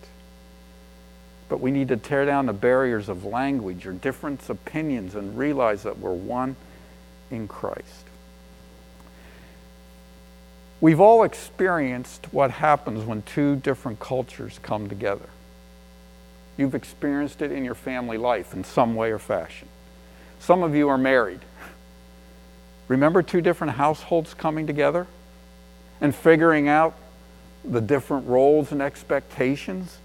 But 1.53 1.61
we 1.61 1.69
need 1.69 1.89
to 1.89 1.97
tear 1.97 2.25
down 2.25 2.47
the 2.47 2.53
barriers 2.53 3.09
of 3.09 3.25
language 3.25 3.85
or 3.85 3.93
different 3.93 4.49
opinions 4.49 5.13
and 5.13 5.37
realize 5.37 5.83
that 5.83 5.99
we're 5.99 6.11
one 6.11 6.55
in 7.29 7.47
Christ. 7.47 8.07
We've 10.81 10.99
all 10.99 11.21
experienced 11.21 12.33
what 12.33 12.49
happens 12.49 13.05
when 13.05 13.21
two 13.21 13.55
different 13.57 13.99
cultures 13.99 14.59
come 14.63 14.89
together. 14.89 15.29
You've 16.57 16.73
experienced 16.73 17.43
it 17.43 17.51
in 17.51 17.63
your 17.63 17.75
family 17.75 18.17
life 18.17 18.55
in 18.55 18.63
some 18.63 18.95
way 18.95 19.11
or 19.11 19.19
fashion. 19.19 19.67
Some 20.39 20.63
of 20.63 20.73
you 20.73 20.89
are 20.89 20.97
married. 20.97 21.41
Remember 22.87 23.21
two 23.21 23.41
different 23.41 23.73
households 23.73 24.33
coming 24.33 24.65
together 24.65 25.05
and 26.01 26.15
figuring 26.15 26.67
out 26.67 26.95
the 27.63 27.79
different 27.79 28.27
roles 28.27 28.71
and 28.71 28.81
expectations? 28.81 29.99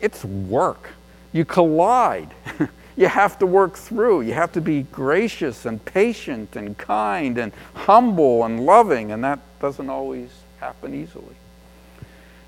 It's 0.00 0.24
work. 0.24 0.90
You 1.32 1.44
collide. 1.44 2.30
you 2.96 3.08
have 3.08 3.38
to 3.38 3.46
work 3.46 3.76
through. 3.76 4.22
You 4.22 4.34
have 4.34 4.52
to 4.52 4.60
be 4.60 4.82
gracious 4.84 5.66
and 5.66 5.84
patient 5.84 6.56
and 6.56 6.76
kind 6.76 7.38
and 7.38 7.52
humble 7.74 8.44
and 8.44 8.64
loving, 8.64 9.12
and 9.12 9.22
that 9.24 9.40
doesn't 9.60 9.88
always 9.88 10.30
happen 10.60 10.94
easily. 10.94 11.36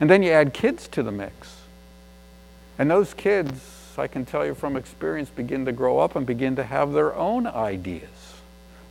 And 0.01 0.09
then 0.09 0.23
you 0.23 0.31
add 0.31 0.55
kids 0.55 0.89
to 0.89 1.03
the 1.03 1.13
mix. 1.13 1.57
And 2.79 2.91
those 2.91 3.13
kids, 3.13 3.95
I 3.99 4.07
can 4.07 4.25
tell 4.25 4.47
you 4.47 4.55
from 4.55 4.77
experience, 4.77 5.29
begin 5.29 5.67
to 5.67 5.73
grow 5.73 5.99
up 5.99 6.17
and 6.17 6.27
begin 6.27 6.57
to 6.57 6.65
have 6.65 6.93
their 6.93 7.15
own 7.15 7.47
ideas. 7.47 8.09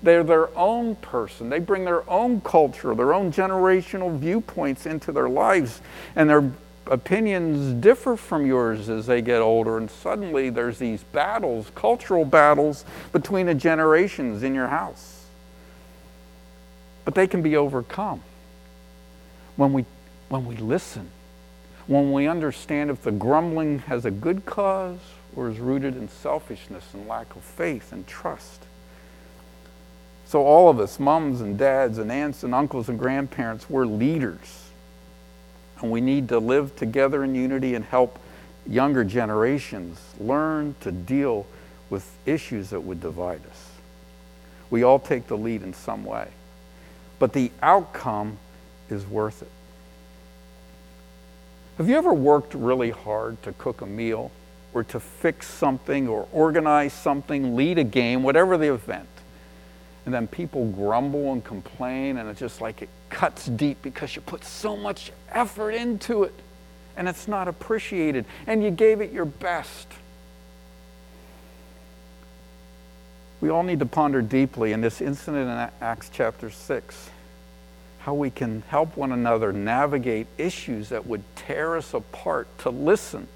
They're 0.02 0.24
their 0.24 0.56
own 0.58 0.96
person. 0.96 1.50
They 1.50 1.60
bring 1.60 1.84
their 1.84 2.10
own 2.10 2.42
culture, 2.42 2.96
their 2.96 3.14
own 3.14 3.32
generational 3.34 4.18
viewpoints 4.18 4.86
into 4.86 5.12
their 5.12 5.28
lives, 5.28 5.82
and 6.16 6.30
their 6.30 6.52
opinions 6.90 7.74
differ 7.82 8.18
from 8.18 8.46
yours 8.46 8.90
as 8.90 9.06
they 9.06 9.22
get 9.22 9.42
older. 9.42 9.78
And 9.78 9.90
suddenly 9.90 10.50
there's 10.50 10.80
these 10.80 11.04
battles, 11.04 11.72
cultural 11.76 12.26
battles 12.26 12.86
between 13.12 13.46
the 13.46 13.56
generations 13.56 14.44
in 14.44 14.54
your 14.54 14.68
house. 14.68 15.26
But 17.06 17.16
they 17.16 17.28
can 17.28 17.42
be 17.42 17.56
overcome 17.56 18.22
when 19.56 19.74
we, 19.74 19.86
when 20.30 20.46
we 20.46 20.56
listen 20.58 21.12
when 21.90 22.12
we 22.12 22.28
understand 22.28 22.92
if 22.92 23.02
the 23.02 23.12
grumbling 23.12 23.80
has 23.80 24.06
a 24.06 24.12
good 24.12 24.46
cause 24.46 25.00
or 25.36 25.50
is 25.50 25.58
rooted 25.58 25.98
in 25.98 26.08
selfishness 26.08 26.86
and 26.94 27.08
lack 27.08 27.36
of 27.36 27.42
faith 27.42 27.92
and 27.92 28.06
trust. 28.06 28.62
So, 30.28 30.44
all 30.44 30.70
of 30.70 30.80
us, 30.80 31.00
moms 31.00 31.42
and 31.42 31.58
dads 31.58 31.98
and 31.98 32.12
aunts 32.12 32.44
and 32.44 32.54
uncles 32.54 32.90
and 32.90 33.00
grandparents, 33.00 33.68
we're 33.68 33.88
leaders. 33.88 34.69
And 35.82 35.92
we 35.92 36.02
need 36.02 36.30
to 36.30 36.40
live 36.40 36.76
together 36.76 37.24
in 37.24 37.36
unity 37.36 37.76
and 37.76 37.86
help 37.86 38.20
younger 38.68 39.04
generations 39.04 40.00
learn 40.20 40.76
to 40.82 40.92
deal 40.92 41.46
with 41.90 42.10
issues 42.26 42.70
that 42.70 42.82
would 42.82 43.02
divide 43.02 43.42
us. 43.50 43.70
We 44.70 44.84
all 44.84 45.00
take 45.00 45.28
the 45.28 45.38
lead 45.38 45.64
in 45.64 45.74
some 45.74 46.04
way. 46.04 46.28
But 47.18 47.34
the 47.34 47.52
outcome 47.62 48.38
is 48.90 49.06
worth 49.06 49.42
it. 49.42 49.50
Have 51.78 51.90
you 51.90 51.96
ever 51.96 52.14
worked 52.14 52.54
really 52.54 52.92
hard 52.92 53.42
to 53.44 53.54
cook 53.54 53.82
a 53.82 53.86
meal 53.86 54.32
or 54.74 54.84
to 54.86 55.00
fix 55.00 55.48
something 55.48 56.08
or 56.08 56.28
organize 56.32 56.94
something, 56.94 57.56
lead 57.56 57.78
a 57.78 57.84
game, 57.84 58.22
whatever 58.22 58.58
the 58.58 58.74
event? 58.74 59.08
And 60.10 60.14
then 60.16 60.26
people 60.26 60.66
grumble 60.72 61.34
and 61.34 61.44
complain, 61.44 62.18
and 62.18 62.28
it's 62.28 62.40
just 62.40 62.62
like 62.62 62.82
it 62.82 62.90
cuts 63.12 63.46
deep 63.46 63.80
because 63.84 64.16
you 64.16 64.24
put 64.24 64.44
so 64.44 64.76
much 64.76 65.12
effort 65.30 65.70
into 65.70 66.24
it 66.24 66.34
and 66.98 67.08
it's 67.08 67.28
not 67.28 67.48
appreciated, 67.48 68.26
and 68.48 68.64
you 68.64 68.72
gave 68.72 69.02
it 69.02 69.12
your 69.12 69.26
best. 69.26 69.88
We 73.40 73.50
all 73.50 73.62
need 73.62 73.78
to 73.82 73.86
ponder 73.86 74.24
deeply 74.24 74.72
in 74.72 74.82
this 74.82 75.00
incident 75.00 75.48
in 75.48 75.70
Acts 75.80 76.10
chapter 76.12 76.50
6 76.50 77.10
how 78.00 78.16
we 78.16 78.32
can 78.32 78.64
help 78.70 78.98
one 78.98 79.12
another 79.12 79.54
navigate 79.54 80.26
issues 80.40 80.90
that 80.90 81.06
would 81.06 81.22
tear 81.36 81.78
us 81.78 81.94
apart, 81.94 82.48
to 82.58 82.72
listen, 82.72 83.28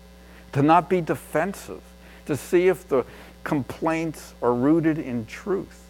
to 0.54 0.64
not 0.64 0.90
be 0.90 1.02
defensive, 1.02 1.84
to 2.26 2.36
see 2.36 2.68
if 2.68 2.88
the 2.88 3.06
complaints 3.44 4.34
are 4.42 4.56
rooted 4.56 4.98
in 4.98 5.28
truth. 5.28 5.82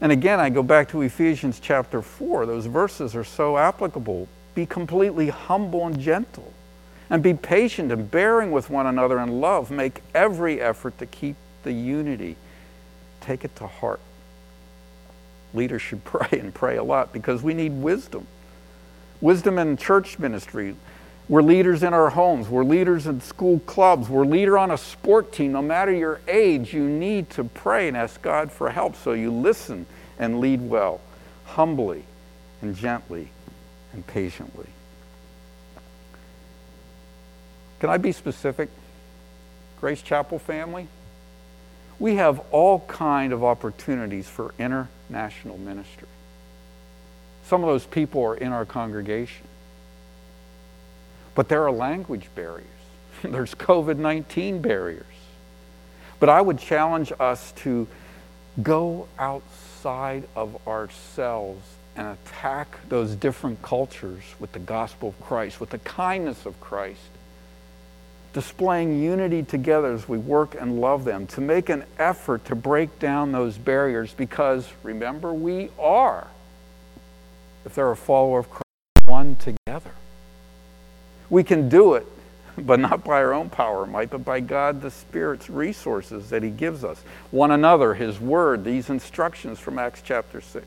And 0.00 0.12
again, 0.12 0.40
I 0.40 0.50
go 0.50 0.62
back 0.62 0.88
to 0.90 1.02
Ephesians 1.02 1.58
chapter 1.60 2.02
4. 2.02 2.46
Those 2.46 2.66
verses 2.66 3.14
are 3.16 3.24
so 3.24 3.56
applicable. 3.56 4.28
Be 4.54 4.66
completely 4.66 5.28
humble 5.28 5.86
and 5.86 5.98
gentle, 5.98 6.52
and 7.10 7.22
be 7.22 7.34
patient 7.34 7.92
and 7.92 8.10
bearing 8.10 8.50
with 8.50 8.70
one 8.70 8.86
another 8.86 9.18
in 9.20 9.40
love. 9.40 9.70
Make 9.70 10.02
every 10.14 10.60
effort 10.60 10.98
to 10.98 11.06
keep 11.06 11.36
the 11.62 11.72
unity. 11.72 12.36
Take 13.20 13.44
it 13.44 13.56
to 13.56 13.66
heart 13.66 14.00
leaders 15.56 15.82
should 15.82 16.04
pray 16.04 16.38
and 16.38 16.54
pray 16.54 16.76
a 16.76 16.84
lot 16.84 17.12
because 17.12 17.42
we 17.42 17.54
need 17.54 17.72
wisdom. 17.72 18.26
Wisdom 19.20 19.58
in 19.58 19.76
church 19.76 20.18
ministry. 20.18 20.76
We're 21.28 21.42
leaders 21.42 21.82
in 21.82 21.92
our 21.92 22.10
homes. 22.10 22.48
We're 22.48 22.64
leaders 22.64 23.06
in 23.06 23.20
school 23.20 23.58
clubs. 23.60 24.08
We're 24.08 24.24
leader 24.24 24.56
on 24.56 24.70
a 24.70 24.78
sport 24.78 25.32
team. 25.32 25.52
No 25.52 25.62
matter 25.62 25.92
your 25.92 26.20
age, 26.28 26.72
you 26.72 26.88
need 26.88 27.30
to 27.30 27.44
pray 27.44 27.88
and 27.88 27.96
ask 27.96 28.22
God 28.22 28.52
for 28.52 28.70
help 28.70 28.94
so 28.96 29.12
you 29.12 29.32
listen 29.32 29.86
and 30.18 30.40
lead 30.40 30.60
well, 30.60 31.00
humbly 31.44 32.04
and 32.62 32.76
gently 32.76 33.28
and 33.92 34.06
patiently. 34.06 34.68
Can 37.80 37.90
I 37.90 37.96
be 37.96 38.12
specific? 38.12 38.68
Grace 39.80 40.00
Chapel 40.00 40.38
family? 40.38 40.88
we 41.98 42.16
have 42.16 42.40
all 42.50 42.80
kind 42.80 43.32
of 43.32 43.42
opportunities 43.42 44.28
for 44.28 44.52
international 44.58 45.56
ministry. 45.58 46.08
Some 47.44 47.62
of 47.62 47.68
those 47.68 47.86
people 47.86 48.22
are 48.24 48.36
in 48.36 48.52
our 48.52 48.64
congregation. 48.64 49.46
But 51.36 51.48
there 51.48 51.62
are 51.62 51.70
language 51.70 52.28
barriers. 52.34 52.66
There's 53.22 53.54
COVID 53.54 53.98
19 53.98 54.60
barriers. 54.60 55.06
But 56.18 56.30
I 56.30 56.40
would 56.40 56.58
challenge 56.58 57.12
us 57.20 57.52
to 57.58 57.86
go 58.62 59.06
outside 59.18 60.24
of 60.34 60.56
ourselves 60.66 61.62
and 61.94 62.08
attack 62.08 62.78
those 62.88 63.14
different 63.14 63.60
cultures 63.62 64.22
with 64.40 64.52
the 64.52 64.58
gospel 64.58 65.10
of 65.10 65.20
Christ, 65.20 65.60
with 65.60 65.70
the 65.70 65.78
kindness 65.78 66.46
of 66.46 66.58
Christ, 66.60 67.00
displaying 68.32 69.02
unity 69.02 69.42
together 69.42 69.92
as 69.92 70.08
we 70.08 70.18
work 70.18 70.56
and 70.58 70.80
love 70.80 71.04
them, 71.04 71.26
to 71.28 71.40
make 71.42 71.68
an 71.68 71.84
effort 71.98 72.46
to 72.46 72.54
break 72.54 72.98
down 72.98 73.32
those 73.32 73.58
barriers 73.58 74.12
because 74.14 74.68
remember, 74.82 75.34
we 75.34 75.70
are, 75.78 76.28
if 77.66 77.74
they're 77.74 77.90
a 77.90 77.96
follower 77.96 78.38
of 78.38 78.48
Christ, 78.50 78.64
one 79.06 79.36
together. 79.36 79.92
We 81.30 81.42
can 81.44 81.68
do 81.68 81.94
it 81.94 82.06
but 82.58 82.80
not 82.80 83.04
by 83.04 83.22
our 83.22 83.34
own 83.34 83.50
power 83.50 83.86
might, 83.86 84.10
but 84.10 84.24
by 84.24 84.40
God 84.40 84.80
the 84.80 84.90
Spirit's 84.90 85.50
resources 85.50 86.30
that 86.30 86.42
He 86.42 86.50
gives 86.50 86.84
us. 86.84 87.02
One 87.30 87.50
another, 87.50 87.94
His 87.94 88.18
Word, 88.18 88.64
these 88.64 88.88
instructions 88.88 89.58
from 89.58 89.78
Acts 89.78 90.02
chapter 90.02 90.40
6. 90.40 90.66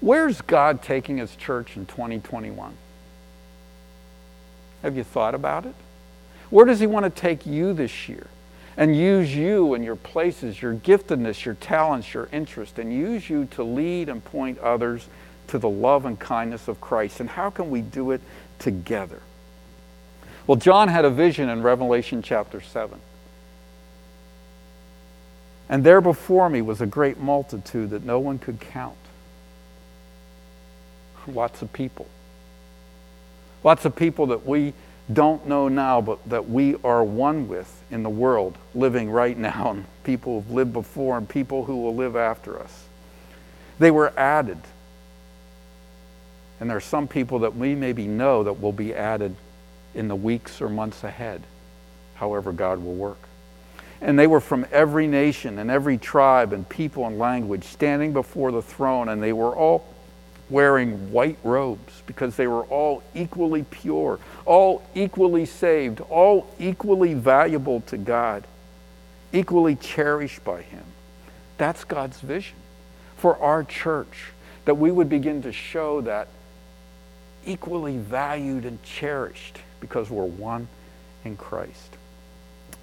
Where's 0.00 0.40
God 0.42 0.82
taking 0.82 1.18
His 1.18 1.34
church 1.34 1.76
in 1.76 1.86
2021? 1.86 2.74
Have 4.82 4.96
you 4.96 5.04
thought 5.04 5.34
about 5.34 5.66
it? 5.66 5.74
Where 6.50 6.64
does 6.64 6.78
He 6.78 6.86
want 6.86 7.04
to 7.04 7.20
take 7.20 7.44
you 7.44 7.72
this 7.72 8.08
year? 8.08 8.28
And 8.76 8.94
use 8.94 9.34
you 9.34 9.72
and 9.72 9.82
your 9.82 9.96
places, 9.96 10.60
your 10.60 10.74
giftedness, 10.74 11.46
your 11.46 11.54
talents, 11.54 12.12
your 12.12 12.28
interest, 12.30 12.78
and 12.78 12.92
use 12.92 13.28
you 13.28 13.46
to 13.52 13.62
lead 13.62 14.10
and 14.10 14.22
point 14.22 14.58
others 14.58 15.08
to 15.48 15.58
the 15.58 15.68
love 15.68 16.04
and 16.04 16.18
kindness 16.18 16.68
of 16.68 16.78
Christ. 16.80 17.20
And 17.20 17.30
how 17.30 17.48
can 17.48 17.70
we 17.70 17.80
do 17.80 18.10
it 18.10 18.20
together? 18.58 19.20
Well, 20.46 20.56
John 20.56 20.88
had 20.88 21.04
a 21.04 21.10
vision 21.10 21.48
in 21.48 21.62
Revelation 21.62 22.22
chapter 22.22 22.60
7. 22.60 23.00
And 25.68 25.82
there 25.82 26.00
before 26.00 26.48
me 26.48 26.62
was 26.62 26.80
a 26.80 26.86
great 26.86 27.18
multitude 27.18 27.90
that 27.90 28.04
no 28.04 28.20
one 28.20 28.38
could 28.38 28.60
count. 28.60 28.96
Lots 31.26 31.60
of 31.62 31.72
people. 31.72 32.06
Lots 33.64 33.84
of 33.84 33.96
people 33.96 34.26
that 34.26 34.46
we 34.46 34.74
don't 35.12 35.46
know 35.46 35.66
now, 35.66 36.00
but 36.00 36.18
that 36.28 36.48
we 36.48 36.76
are 36.84 37.02
one 37.02 37.48
with 37.48 37.82
in 37.90 38.04
the 38.04 38.10
world, 38.10 38.56
living 38.74 39.10
right 39.10 39.36
now, 39.36 39.70
and 39.70 39.84
people 40.04 40.40
who've 40.40 40.52
lived 40.52 40.72
before 40.72 41.18
and 41.18 41.28
people 41.28 41.64
who 41.64 41.76
will 41.76 41.94
live 41.94 42.14
after 42.14 42.60
us. 42.60 42.84
They 43.80 43.90
were 43.90 44.12
added. 44.16 44.58
And 46.60 46.70
there 46.70 46.76
are 46.76 46.80
some 46.80 47.06
people 47.06 47.40
that 47.40 47.56
we 47.56 47.74
maybe 47.74 48.06
know 48.06 48.44
that 48.44 48.60
will 48.60 48.72
be 48.72 48.94
added 48.94 49.34
in 49.94 50.08
the 50.08 50.16
weeks 50.16 50.60
or 50.60 50.68
months 50.68 51.04
ahead, 51.04 51.42
however 52.14 52.52
God 52.52 52.82
will 52.82 52.94
work. 52.94 53.18
And 54.00 54.18
they 54.18 54.26
were 54.26 54.40
from 54.40 54.66
every 54.72 55.06
nation 55.06 55.58
and 55.58 55.70
every 55.70 55.98
tribe 55.98 56.52
and 56.52 56.68
people 56.68 57.06
and 57.06 57.18
language 57.18 57.64
standing 57.64 58.12
before 58.12 58.52
the 58.52 58.62
throne, 58.62 59.08
and 59.08 59.22
they 59.22 59.32
were 59.32 59.54
all 59.54 59.86
wearing 60.48 61.10
white 61.10 61.38
robes 61.42 62.02
because 62.06 62.36
they 62.36 62.46
were 62.46 62.64
all 62.64 63.02
equally 63.14 63.64
pure, 63.64 64.18
all 64.44 64.86
equally 64.94 65.44
saved, 65.44 66.00
all 66.02 66.46
equally 66.58 67.14
valuable 67.14 67.80
to 67.82 67.96
God, 67.96 68.44
equally 69.32 69.74
cherished 69.76 70.44
by 70.44 70.62
Him. 70.62 70.84
That's 71.58 71.84
God's 71.84 72.20
vision 72.20 72.56
for 73.16 73.38
our 73.38 73.64
church, 73.64 74.32
that 74.66 74.74
we 74.74 74.90
would 74.90 75.08
begin 75.08 75.42
to 75.42 75.52
show 75.52 76.02
that 76.02 76.28
equally 77.46 77.96
valued 77.96 78.64
and 78.64 78.82
cherished 78.82 79.58
because 79.80 80.10
we're 80.10 80.24
one 80.24 80.68
in 81.24 81.36
Christ. 81.36 81.96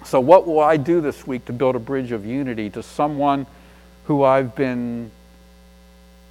So, 0.04 0.20
what 0.20 0.46
will 0.46 0.60
I 0.60 0.76
do 0.76 1.00
this 1.00 1.26
week 1.26 1.44
to 1.46 1.52
build 1.52 1.76
a 1.76 1.78
bridge 1.78 2.12
of 2.12 2.26
unity 2.26 2.68
to 2.70 2.82
someone 2.82 3.46
who 4.04 4.22
I've 4.22 4.54
been 4.54 5.10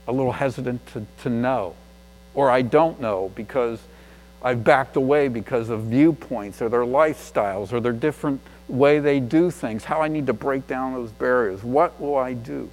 a 0.07 0.11
little 0.11 0.31
hesitant 0.31 0.85
to, 0.87 1.05
to 1.23 1.29
know, 1.29 1.75
or 2.33 2.51
I 2.51 2.61
don't 2.61 2.99
know 2.99 3.31
because 3.35 3.79
I've 4.43 4.63
backed 4.63 4.95
away 4.95 5.27
because 5.27 5.69
of 5.69 5.83
viewpoints 5.83 6.61
or 6.61 6.69
their 6.69 6.81
lifestyles 6.81 7.71
or 7.71 7.79
their 7.79 7.93
different 7.93 8.41
way 8.67 8.99
they 8.99 9.19
do 9.19 9.49
things, 9.49 9.85
how 9.85 10.01
I 10.01 10.07
need 10.07 10.27
to 10.27 10.33
break 10.33 10.67
down 10.67 10.93
those 10.93 11.11
barriers. 11.11 11.63
What 11.63 11.99
will 11.99 12.17
I 12.17 12.33
do? 12.33 12.69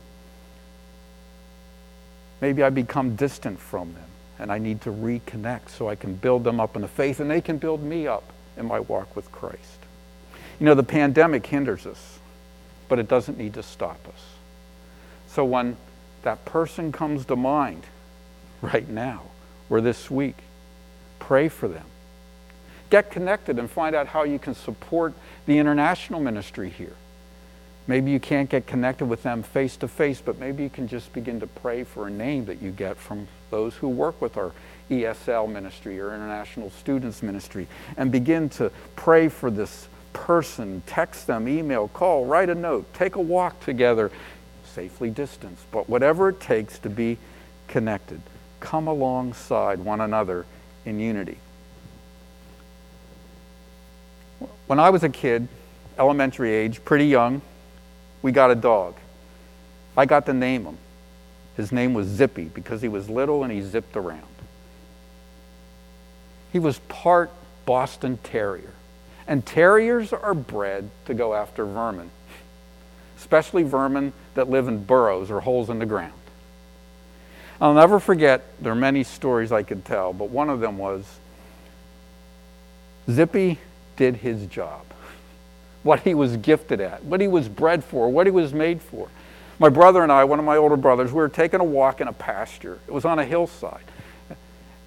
Maybe 2.40 2.62
I 2.62 2.70
become 2.70 3.16
distant 3.16 3.59
from 3.59 3.94
them 3.94 4.10
and 4.40 4.50
I 4.50 4.59
need 4.59 4.81
to 4.83 4.90
reconnect 4.90 5.68
so 5.68 5.88
I 5.88 5.94
can 5.94 6.14
build 6.14 6.44
them 6.44 6.61
up 6.61 6.74
in 6.74 6.83
the 6.83 6.88
faith 6.88 7.20
and 7.20 7.31
they 7.31 7.42
can 7.42 7.59
build 7.59 7.83
me 7.83 8.07
up 8.07 8.24
in 8.57 8.66
my 8.66 8.81
walk 8.81 9.14
with 9.14 9.31
Christ. 9.31 9.79
You 10.59 10.66
know, 10.66 10.74
the 10.74 10.83
pandemic 10.83 11.46
hinders 11.46 11.87
us, 11.87 12.18
but 12.88 12.98
it 12.98 13.07
doesn't 13.07 13.38
need 13.38 13.55
to 13.55 13.62
stop 13.62 14.00
us. 14.09 14.22
So 15.29 15.44
when 15.44 15.76
that 16.22 16.44
person 16.44 16.90
comes 16.90 17.26
to 17.26 17.37
mind 17.37 17.85
right 18.62 18.88
now 18.88 19.22
or 19.68 19.81
this 19.81 20.11
week, 20.11 20.37
pray 21.18 21.48
for 21.48 21.68
them. 21.68 21.87
Get 22.88 23.11
connected 23.11 23.59
and 23.59 23.70
find 23.70 23.94
out 23.94 24.09
how 24.09 24.24
you 24.24 24.38
can 24.38 24.55
support 24.55 25.14
the 25.46 25.59
international 25.59 26.18
ministry 26.18 26.70
here. 26.70 26.96
Maybe 27.90 28.12
you 28.12 28.20
can't 28.20 28.48
get 28.48 28.68
connected 28.68 29.07
with 29.07 29.24
them 29.24 29.42
face 29.42 29.76
to 29.79 29.88
face, 29.88 30.22
but 30.24 30.38
maybe 30.38 30.62
you 30.62 30.70
can 30.70 30.87
just 30.87 31.12
begin 31.12 31.40
to 31.40 31.48
pray 31.48 31.83
for 31.83 32.07
a 32.07 32.11
name 32.11 32.44
that 32.44 32.62
you 32.62 32.70
get 32.70 32.96
from 32.96 33.26
those 33.50 33.74
who 33.74 33.88
work 33.88 34.22
with 34.22 34.37
our 34.37 34.53
ESL 34.88 35.50
ministry 35.50 35.98
or 35.98 36.14
International 36.14 36.70
Students 36.70 37.20
Ministry 37.20 37.66
and 37.96 38.12
begin 38.12 38.48
to 38.50 38.70
pray 38.94 39.29
for 39.29 39.50
this 39.50 39.88
person, 40.12 40.85
text 40.87 41.26
them, 41.26 41.48
email, 41.48 41.88
call, 41.88 42.26
write 42.26 42.48
a 42.48 42.55
note, 42.55 42.87
take 42.94 43.16
a 43.16 43.20
walk 43.20 43.59
together, 43.59 44.12
safely 44.64 45.11
distanced, 45.11 45.68
but 45.72 45.88
whatever 45.88 46.29
it 46.29 46.38
takes 46.38 46.79
to 46.79 46.88
be 46.88 47.18
connected. 47.66 48.20
Come 48.61 48.87
alongside 48.87 49.81
one 49.81 50.00
another 50.00 50.46
in 50.85 51.00
unity. 51.00 51.38
When 54.68 54.79
I 54.79 54.90
was 54.90 55.03
a 55.03 55.09
kid, 55.09 55.48
elementary 55.98 56.53
age, 56.53 56.85
pretty 56.85 57.07
young, 57.07 57.42
we 58.22 58.33
got 58.33 58.50
a 58.50 58.54
dog. 58.54 58.94
I 59.96 60.06
got 60.06 60.26
to 60.26 60.33
name 60.33 60.64
him. 60.64 60.78
His 61.56 61.72
name 61.72 61.94
was 61.94 62.06
Zippy 62.06 62.44
because 62.44 62.83
he 62.83 62.88
was 62.88 63.09
little 63.09 63.42
and 63.42 63.52
he 63.52 63.61
zipped 63.61 63.96
around. 63.96 64.22
He 66.52 66.59
was 66.59 66.78
part 66.80 67.30
Boston 67.66 68.18
Terrier. 68.22 68.72
And 69.26 69.44
terriers 69.46 70.12
are 70.12 70.35
bred 70.35 70.90
to 71.04 71.14
go 71.14 71.35
after 71.35 71.64
vermin, 71.64 72.11
especially 73.18 73.62
vermin 73.62 74.12
that 74.35 74.50
live 74.50 74.66
in 74.66 74.85
burrows 74.85 75.30
or 75.30 75.40
holes 75.40 75.70
in 75.70 75.78
the 75.78 75.87
ground. 75.87 76.12
I'll 77.61 77.74
never 77.74 78.00
forget, 78.00 78.42
there 78.61 78.72
are 78.72 78.76
many 78.76 79.04
stories 79.04 79.52
I 79.52 79.62
could 79.62 79.85
tell, 79.85 80.12
but 80.12 80.30
one 80.30 80.48
of 80.48 80.61
them 80.61 80.78
was 80.78 81.04
Zippy 83.09 83.59
did 83.96 84.16
his 84.16 84.46
job 84.46 84.85
what 85.83 86.01
he 86.01 86.14
was 86.14 86.37
gifted 86.37 86.81
at, 86.81 87.05
what 87.05 87.21
he 87.21 87.29
was 87.29 87.49
bred 87.49 87.83
for, 87.83 88.11
what 88.11 88.27
he 88.27 88.31
was 88.31 88.53
made 88.53 88.81
for. 88.83 89.09
My 89.59 89.69
brother 89.69 90.03
and 90.03 90.11
I, 90.11 90.25
one 90.25 90.38
of 90.38 90.45
my 90.45 90.57
older 90.57 90.77
brothers, 90.77 91.12
we 91.12 91.16
were 91.16 91.29
taking 91.29 91.61
a 91.61 91.64
walk 91.64 92.01
in 92.01 92.09
a 92.09 92.12
pasture. 92.12 92.79
It 92.87 92.93
was 92.93 93.05
on 93.05 93.19
a 93.19 93.25
hillside. 93.25 93.85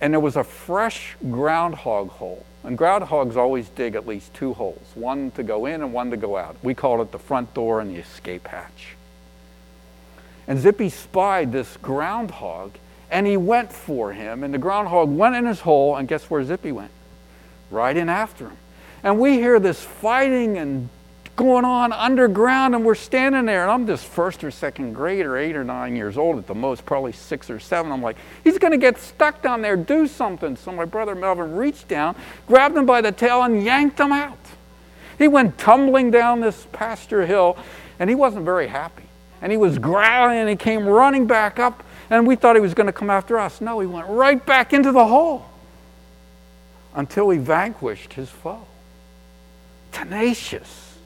And 0.01 0.13
there 0.13 0.19
was 0.19 0.35
a 0.35 0.43
fresh 0.43 1.15
groundhog 1.29 2.09
hole. 2.09 2.45
And 2.63 2.77
groundhogs 2.77 3.35
always 3.35 3.69
dig 3.69 3.95
at 3.95 4.07
least 4.07 4.33
two 4.33 4.53
holes, 4.53 4.85
one 4.95 5.31
to 5.31 5.43
go 5.43 5.65
in 5.65 5.81
and 5.81 5.93
one 5.93 6.11
to 6.11 6.17
go 6.17 6.37
out. 6.37 6.55
We 6.63 6.73
called 6.73 7.01
it 7.01 7.11
the 7.11 7.19
front 7.19 7.53
door 7.53 7.81
and 7.81 7.93
the 7.93 7.99
escape 7.99 8.47
hatch. 8.47 8.95
And 10.47 10.59
Zippy 10.59 10.89
spied 10.89 11.51
this 11.51 11.77
groundhog 11.77 12.71
and 13.11 13.27
he 13.27 13.37
went 13.37 13.71
for 13.71 14.11
him. 14.11 14.43
And 14.43 14.53
the 14.53 14.57
groundhog 14.57 15.09
went 15.15 15.35
in 15.35 15.45
his 15.45 15.59
hole, 15.59 15.95
and 15.95 16.07
guess 16.07 16.29
where 16.31 16.43
Zippy 16.43 16.71
went? 16.71 16.91
Right 17.69 17.95
in 17.95 18.09
after 18.09 18.49
him. 18.49 18.57
And 19.03 19.19
we 19.19 19.33
hear 19.33 19.59
this 19.59 19.81
fighting 19.81 20.57
and 20.57 20.89
going 21.35 21.65
on 21.65 21.91
underground, 21.91 22.75
and 22.75 22.85
we're 22.85 22.95
standing 22.95 23.45
there, 23.45 23.63
and 23.63 23.71
I'm 23.71 23.87
just 23.87 24.05
first 24.05 24.43
or 24.43 24.51
second 24.51 24.93
grade 24.93 25.25
or 25.25 25.35
eight 25.35 25.55
or 25.55 25.63
nine 25.63 25.95
years 25.95 26.17
old 26.17 26.37
at 26.37 26.47
the 26.47 26.53
most, 26.53 26.85
probably 26.85 27.11
six 27.11 27.49
or 27.49 27.59
seven. 27.59 27.91
I'm 27.91 28.01
like, 28.01 28.17
he's 28.43 28.57
going 28.57 28.71
to 28.71 28.77
get 28.77 28.99
stuck 28.99 29.41
down 29.41 29.61
there, 29.61 29.75
do 29.75 30.07
something. 30.07 30.55
So 30.55 30.71
my 30.71 30.85
brother 30.85 31.15
Melvin 31.15 31.55
reached 31.55 31.87
down, 31.87 32.15
grabbed 32.47 32.77
him 32.77 32.85
by 32.85 33.01
the 33.01 33.11
tail, 33.11 33.41
and 33.43 33.63
yanked 33.63 33.99
him 33.99 34.11
out. 34.11 34.37
He 35.17 35.27
went 35.27 35.57
tumbling 35.57 36.11
down 36.11 36.39
this 36.39 36.67
pasture 36.71 37.25
hill, 37.25 37.57
and 37.99 38.09
he 38.09 38.15
wasn't 38.15 38.45
very 38.45 38.67
happy. 38.67 39.03
And 39.41 39.51
he 39.51 39.57
was 39.57 39.79
growling, 39.79 40.37
and 40.37 40.49
he 40.49 40.55
came 40.55 40.85
running 40.85 41.25
back 41.25 41.59
up, 41.59 41.83
and 42.09 42.27
we 42.27 42.35
thought 42.35 42.55
he 42.55 42.61
was 42.61 42.75
going 42.75 42.87
to 42.87 42.93
come 42.93 43.09
after 43.09 43.39
us. 43.39 43.59
No, 43.59 43.79
he 43.79 43.87
went 43.87 44.07
right 44.07 44.43
back 44.45 44.71
into 44.71 44.91
the 44.91 45.05
hole 45.05 45.45
until 46.93 47.31
he 47.31 47.39
vanquished 47.39 48.13
his 48.13 48.29
foe 48.29 48.67
tenacious. 49.93 50.97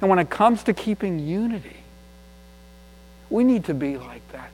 And 0.00 0.08
when 0.08 0.18
it 0.18 0.30
comes 0.30 0.62
to 0.64 0.72
keeping 0.72 1.18
unity, 1.18 1.78
we 3.28 3.42
need 3.42 3.64
to 3.64 3.74
be 3.74 3.96
like 3.96 4.26
that 4.32 4.50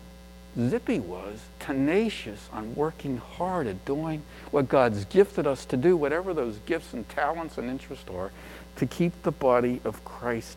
Zippy 0.58 1.00
was 1.00 1.38
tenacious 1.58 2.48
on 2.50 2.74
working 2.74 3.18
hard 3.18 3.66
at 3.66 3.84
doing 3.84 4.22
what 4.50 4.70
God's 4.70 5.04
gifted 5.04 5.46
us 5.46 5.66
to 5.66 5.76
do, 5.76 5.96
whatever 5.96 6.32
those 6.32 6.56
gifts 6.64 6.94
and 6.94 7.06
talents 7.10 7.58
and 7.58 7.68
interests 7.68 8.08
are, 8.08 8.30
to 8.76 8.86
keep 8.86 9.22
the 9.22 9.32
body 9.32 9.82
of 9.84 10.02
Christ 10.04 10.56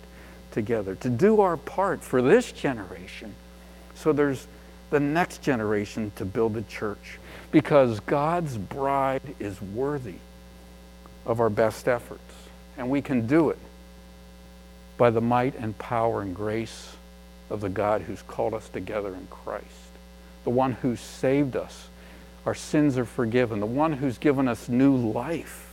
together, 0.52 0.96
to 0.96 1.10
do 1.10 1.42
our 1.42 1.58
part 1.58 2.02
for 2.02 2.22
this 2.22 2.54
generation. 2.54 3.36
So 3.94 4.14
there's 4.14 4.48
the 4.90 5.02
next 5.02 5.42
generation 5.42 6.14
to 6.16 6.24
build 6.24 6.56
a 6.56 6.62
church 6.62 7.20
because 7.52 8.00
God's 8.00 8.58
bride 8.58 9.36
is 9.38 9.62
worthy 9.62 10.16
of 11.30 11.40
our 11.40 11.50
best 11.50 11.88
efforts. 11.88 12.34
And 12.76 12.90
we 12.90 13.02
can 13.02 13.28
do 13.28 13.52
it 13.52 13.60
by 14.98 15.12
the 15.12 15.22
might 15.22 15.56
and 15.56 15.78
power 15.78 16.22
and 16.22 16.36
grace 16.36 16.96
of 17.50 17.62
the 17.62 17.70
God 17.70 18.02
who's 18.02 18.24
called 18.24 18.54
us 18.54 18.68
together 18.68 19.14
in 19.14 19.28
Christ, 19.28 19.66
the 20.44 20.50
one 20.50 20.74
who 20.74 20.96
saved 20.96 21.56
us. 21.56 21.88
Our 22.46 22.56
sins 22.56 22.98
are 22.98 23.06
forgiven, 23.06 23.60
the 23.60 23.68
one 23.68 23.94
who's 23.94 24.18
given 24.18 24.48
us 24.48 24.68
new 24.68 24.96
life 24.96 25.70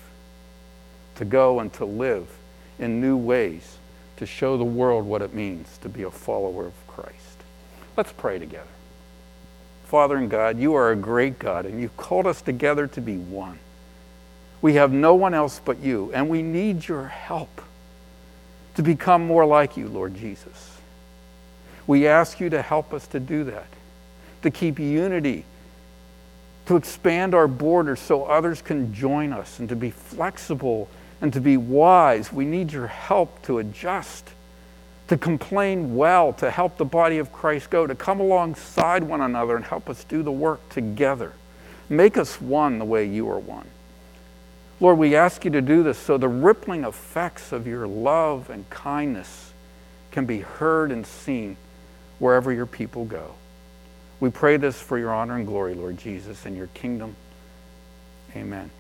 to 1.14 1.25
go 1.25 1.61
and 1.61 1.73
to 1.75 1.87
live 1.87 2.29
in 2.79 3.01
new 3.01 3.16
ways 3.16 3.79
to 4.19 4.27
show 4.27 4.59
the 4.59 4.64
world 4.64 5.07
what 5.07 5.23
it 5.23 5.33
means 5.33 5.79
to 5.79 5.88
be 5.88 6.03
a 6.03 6.11
follower 6.11 6.66
of 6.66 6.87
Christ. 6.87 7.16
Let's 7.97 8.12
pray 8.12 8.38
together. 8.38 8.66
Father 9.85 10.16
and 10.16 10.29
God, 10.29 10.59
you 10.59 10.75
are 10.75 10.90
a 10.90 10.97
great 10.97 11.38
God, 11.38 11.64
and 11.64 11.81
you've 11.81 11.97
called 11.97 12.27
us 12.27 12.42
together 12.42 12.87
to 12.88 13.01
be 13.01 13.16
one. 13.16 13.59
We 14.62 14.75
have 14.75 14.92
no 14.92 15.14
one 15.14 15.35
else 15.35 15.61
but 15.64 15.79
you, 15.81 16.11
and 16.12 16.29
we 16.29 16.42
need 16.42 16.87
your 16.87 17.07
help 17.07 17.62
to 18.75 18.83
become 18.83 19.27
more 19.27 19.47
like 19.47 19.77
you, 19.77 19.88
Lord 19.88 20.14
Jesus. 20.14 20.79
We 21.87 22.07
ask 22.07 22.40
you 22.40 22.51
to 22.51 22.62
help 22.62 22.92
us 22.92 23.07
to 23.09 23.21
do 23.21 23.45
that, 23.45 23.69
to 24.42 24.51
keep 24.51 24.79
unity, 24.79 25.45
to 26.66 26.77
expand 26.77 27.35
our 27.35 27.47
borders 27.47 28.01
so 28.01 28.25
others 28.25 28.61
can 28.61 28.92
join 28.92 29.33
us, 29.33 29.59
and 29.61 29.69
to 29.69 29.77
be 29.77 29.90
flexible 29.90 30.88
and 31.21 31.33
to 31.33 31.40
be 31.40 31.57
wise. 31.57 32.33
We 32.33 32.45
need 32.45 32.73
your 32.73 32.88
help 32.88 33.42
to 33.42 33.59
adjust, 33.59 34.29
to 35.09 35.16
complain 35.16 35.97
well, 35.97 36.33
to 36.35 36.51
help 36.51 36.77
the 36.77 36.85
body 36.85 37.19
of 37.19 37.33
Christ 37.33 37.71
go, 37.71 37.87
to 37.87 37.95
come 37.95 38.21
alongside 38.21 39.05
one 39.05 39.21
another 39.21 39.57
and 39.57 39.64
help 39.64 39.88
us 39.88 40.05
do 40.05 40.23
the 40.23 40.33
work 40.33 40.69
together. 40.69 41.33
Make 41.88 42.16
us 42.16 42.40
one 42.40 42.79
the 42.79 42.85
way 42.85 43.07
you 43.07 43.31
are 43.31 43.38
one. 43.38 43.66
Lord, 44.79 44.99
we 44.99 45.17
ask 45.17 45.45
you 45.45 45.51
to 45.53 45.62
do 45.62 45.83
this 45.83 45.99
so 45.99 46.19
the 46.19 46.29
rippling 46.29 46.85
effects 46.85 47.53
of 47.53 47.67
your 47.67 47.87
love 47.87 48.51
and 48.51 48.69
kindness 48.69 49.53
can 50.11 50.27
be 50.27 50.41
heard 50.41 50.93
and 50.93 51.07
seen 51.07 51.57
wherever 52.19 52.53
your 52.53 52.67
people 52.67 53.05
go. 53.05 53.35
We 54.21 54.31
pray 54.31 54.57
this 54.57 54.81
for 54.81 54.99
your 54.99 55.12
honor 55.12 55.37
and 55.37 55.47
glory, 55.47 55.75
Lord 55.75 55.99
Jesus, 55.99 56.47
and 56.47 56.57
your 56.57 56.69
kingdom. 56.69 57.17
Amen. 58.35 58.71